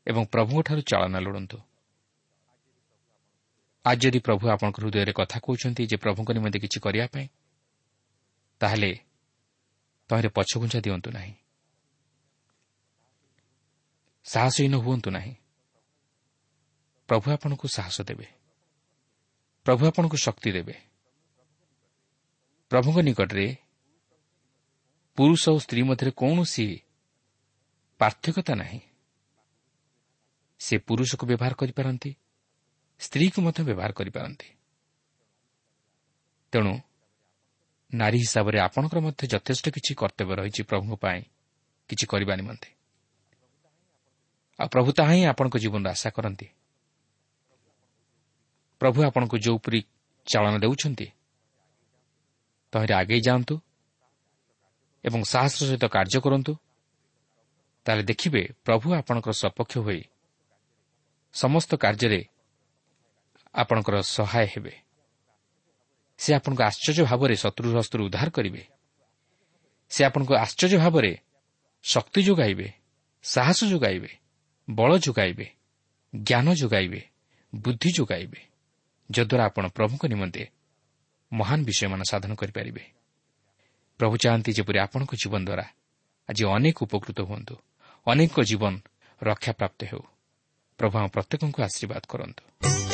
ଏବଂ 0.08 0.24
ପ୍ରଭୁଙ୍କଠାରୁ 0.34 0.82
ଚାଳନା 0.90 1.20
ଲୋଡ଼ନ୍ତୁ। 1.20 1.58
ଆଜି 3.86 4.00
ଯଦି 4.04 4.20
ପ୍ରଭୁ 4.20 4.44
ଆପଣଙ୍କ 4.50 4.78
ହୃଦୟରେ 4.84 5.14
କଥା 5.14 5.38
କହୁଛନ୍ତି 5.40 5.82
ଯେ 5.88 5.98
ପ୍ରଭୁଙ୍କ 6.04 6.30
ନିମନ୍ତେ 6.36 6.60
କିଛି 6.60 6.80
କରିବା 6.86 7.08
ପାଇଁ 7.08 7.28
ତାହେଲେ 8.62 8.92
ତହିଁରେ 10.10 10.30
ପଛଘୁଞ୍ଚା 10.30 10.80
ଦିଅନ୍ତୁ 10.80 11.10
ନାହିଁ। 11.12 11.34
ସାହସହୀନ 14.28 14.76
ହୁଅନ୍ତୁ 14.76 15.10
ନାହିଁ। 15.10 15.36
ପ୍ରଭୁ 17.10 17.32
ଆପଣଙ୍କୁ 17.32 17.68
ସାହସ 17.68 18.02
ଦେବେ। 18.02 18.26
ପ୍ରଭୁ 19.66 19.88
ଆପଣଙ୍କୁ 19.88 20.18
ଶକ୍ତି 20.18 20.52
ଦେବେ। 20.52 20.74
ପ୍ରଭୁଙ୍କ 22.70 22.98
ନିକଟରେ 23.00 23.58
ପୁରୁଷ 25.18 25.50
ଓ 25.50 25.60
ସ୍ତ୍ରୀ 25.60 25.84
ମଧ୍ୟରେ 25.84 26.12
କୌଣସି 26.12 26.82
ପାର୍ଥକ୍ୟତା 28.00 28.56
ନାହିଁ। 28.56 28.80
ସେ 30.60 30.78
ପୁରୁଷକୁ 30.78 31.26
ବ୍ୟବହାର 31.28 31.54
କରିପାରନ୍ତି 31.54 32.16
ସ୍ତ୍ରୀକୁ 33.00 33.42
ମଧ୍ୟ 33.42 33.64
ବ୍ୟବହାର 33.64 33.92
କରିପାରନ୍ତି। 33.92 34.50
ତେଣୁ 36.52 36.80
ନାରୀ 37.94 38.18
ହିସାବରେ 38.18 38.60
ଆପଣଙ୍କର 38.60 39.00
ମଧ୍ୟ 39.00 39.28
ଯଥେଷ୍ଟ 39.28 39.70
କିଛି 39.70 39.96
କର୍ତ୍ତବ୍ୟ 39.96 40.36
ରହିଛି 40.36 40.64
ପ୍ରଭୁଙ୍କ 40.64 40.96
ପାଇଁ 40.96 41.22
କିଛି 41.90 42.06
କରିବା 42.08 42.36
ନିମନ୍ତେ। 42.36 42.77
ଆଉ 44.60 44.68
ପ୍ରଭୁ 44.74 44.90
ତାହା 44.98 45.14
ହିଁ 45.14 45.24
ଆପଣଙ୍କ 45.26 45.56
ଜୀବନରେ 45.58 45.90
ଆଶା 45.90 46.10
କରନ୍ତି। 46.10 46.48
ପ୍ରଭୁ 48.82 49.00
ଆପଣଙ୍କୁ 49.04 49.36
ଯେଉଁପରି 49.38 49.80
ଚାଳନା 50.28 50.58
ଦେଉଛନ୍ତି 50.58 51.08
ତହିଁରେ 52.74 52.94
ଆଗେଇ 52.94 53.22
ଯାଆନ୍ତୁ 53.22 53.56
ଏବଂ 55.04 55.20
ସାହସର 55.24 55.62
ସହିତ 55.70 55.86
କାର୍ଯ୍ୟ 55.96 56.20
କରନ୍ତୁ। 56.26 56.54
ତାହେଲେ 57.86 58.04
ଦେଖିବେ 58.04 58.42
ପ୍ରଭୁ 58.66 58.88
ଆପଣଙ୍କର 59.00 59.34
ସପକ୍ଷ 59.34 59.74
ହୋଇ 59.78 60.02
ସମସ୍ତ 61.34 61.72
କାର୍ଯ୍ୟରେ 61.76 62.22
ଆପଣଙ୍କର 63.56 63.96
ସହାୟ 64.16 64.46
ହେବେ। 64.54 64.74
ସେ 66.20 66.30
ଆପଣଙ୍କୁ 66.34 66.62
ଆଶ୍ଚର୍ଯ୍ୟ 66.64 67.04
ଭାବରେ 67.10 67.36
ଶତ୍ରୁ 67.36 67.68
ହସ୍ତରୁ 67.78 68.02
ଉଦ୍ଧାର 68.06 68.30
କରିବେ। 68.30 68.64
ସେ 69.92 70.02
ଆପଣଙ୍କୁ 70.10 70.34
ଆଶ୍ଚର୍ଯ୍ୟ 70.36 70.78
ଭାବରେ 70.78 71.12
ଶକ୍ତି 71.86 72.20
ଯୋଗାଇବେ 72.24 72.68
ସାହସ 73.24 73.60
ଯୋଗାଇବେ। 73.64 74.12
ବଳ 74.68 74.92
ଯୋଗାଇବେ 74.98 75.48
ଜ୍ଞାନ 76.16 76.48
ଯୋଗାଇବେ 76.54 77.02
ବୁଦ୍ଧି 77.56 77.90
ଯୋଗାଇବେ 77.98 78.40
ଯଦ୍ୱାରା 79.10 79.44
ଆପଣ 79.46 79.64
ପ୍ରଭୁଙ୍କ 79.68 80.04
ନିମନ୍ତେ 80.06 80.44
ମହାନ 81.32 81.60
ବିଷୟମାନ 81.64 82.02
ସାଧନ 82.04 82.32
କରିପାରିବେ। 82.36 82.84
ପ୍ରଭୁ 84.00 84.16
ଚାହାନ୍ତି 84.18 84.52
ଯେପରି 84.52 84.78
ଆପଣଙ୍କ 84.80 85.12
ଜୀବନ 85.16 85.42
ଦ୍ୱାରା 85.46 85.66
ଆଜି 86.30 86.44
ଅନେକ 86.56 86.78
ଉପକୃତ 86.84 87.20
ହୁଅନ୍ତୁ 87.22 87.56
ଅନେକ 88.08 88.36
ଜୀବନ 88.44 88.74
ରକ୍ଷାପ୍ରାପ୍ତ 89.22 89.80
ହେଉ। 89.84 90.04
ପ୍ରଭୁ 90.80 90.96
ଆମ 90.98 91.06
ପ୍ରତ୍ୟେକଙ୍କୁ 91.08 91.60
ଆଶୀର୍ବାଦ 91.64 92.04
କରନ୍ତୁ। 92.08 92.87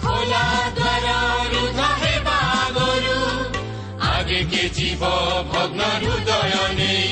খোলা 0.00 0.46
দৰাৰুৰু 0.78 1.62
আগে 4.08 4.40
জীৱ 4.68 5.02
ভগ্ন 5.52 5.80
হৃদয় 6.02 6.56
নেই 6.74 7.10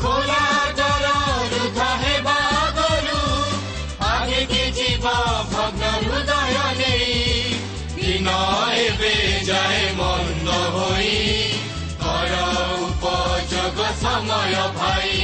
খোলা 0.00 0.44
জলহে 0.76 2.14
বাগৰু 2.22 3.20
আগে 4.08 4.42
কে 4.46 4.64
জীৱ 4.72 5.04
ভগ্ন 5.52 5.82
হৃদয় 6.06 6.58
নেই 6.78 7.06
দিন 7.96 8.28
এবে 8.76 9.14
যায় 9.44 9.84
মন্দ 9.96 10.48
হৈ 10.74 11.10
কৰ 12.00 12.32
উপযোগ 12.80 13.76
সময় 14.02 14.56
ভাই 14.76 15.23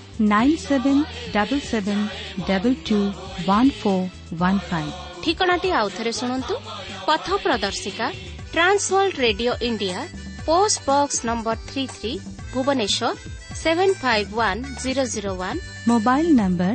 nine 0.21 0.51
seven 0.59 0.97
double 1.33 1.59
seven 1.71 1.99
double 2.47 2.73
two 2.87 2.99
one 3.47 3.67
four 3.81 3.99
one 4.39 4.55
five 4.69 4.89
ঠিকଣାটি 5.23 5.69
ଆଉଥରେ 5.79 6.11
ଶୁଣନ୍ତୁ 6.19 6.53
ପଥ 7.07 7.27
ପ୍ରଦର୍ଶିକା 7.43 8.07
trans world 8.53 9.15
radio 9.25 9.53
India 9.67 9.97
post 10.47 10.77
box 10.87 11.17
number 11.29 11.57
three 11.69 11.83
three 11.95 12.11
Bhubaneswar 12.53 13.09
seven 13.61 13.95
five 14.03 14.29
one 14.39 14.61
zero 14.83 15.03
zero 15.13 15.31
one 15.41 15.59
mobile 15.87 16.27
number 16.39 16.73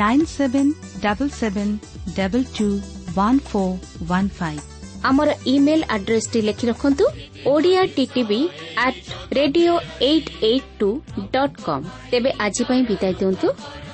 nine 0.00 0.26
seven 0.36 0.70
double 1.04 1.32
seven 1.40 1.72
double 2.18 2.46
two 2.56 2.68
one 3.16 3.40
four 3.48 3.74
one 4.10 4.30
five 4.38 4.64
ଆମର 5.08 5.28
email 5.46 5.84
ଆଡ୍ରେସ୍ଟି 5.94 6.40
ଲେଖି 6.48 6.64
ରଖନ୍ତୁ 6.70 7.04
Odia 7.46 7.82
TTV 7.96 8.40
at 8.76 8.98
radio 9.32 9.74
eight 10.00 10.30
eight 10.44 10.68
two 10.80 10.88
dot 11.32 11.56
com 11.66 11.84
ତେବେ 12.10 12.30
ଆଜି 12.38 12.62
ପାଇଁ 12.68 12.82
ବିଦାୟ 12.90 13.12
ଦିଅନ୍ତୁ। 13.20 13.48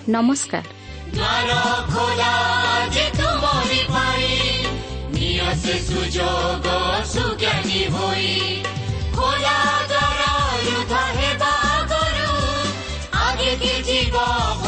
ନମସ୍କାର। 0.09 0.65
ଦ୍ୱାର 1.17 1.51
ଖୋଲା 1.93 2.33
ଯେ 2.95 3.07
ତୁମରି 3.19 3.83
ପାଇଁ 3.93 4.31
ନିଅ 5.15 5.47
ସେ 5.63 5.75
ସୁଯୋଗ 5.87 6.67
ସୁଜ୍ଞାନୀ 7.13 7.81
ହୋଇ 7.95 8.35
ଖୋଲା 9.17 9.59
ଦ୍ୱାର 9.91 10.23
ରୁଦ୍ଧ 10.67 10.95
ହେବା 11.19 11.53
ଆଗରୁ 11.71 12.33
ଆଗେକେ 13.27 13.75
ଯିବ 13.89 14.17
ଭଗ୍ନ 14.63 14.66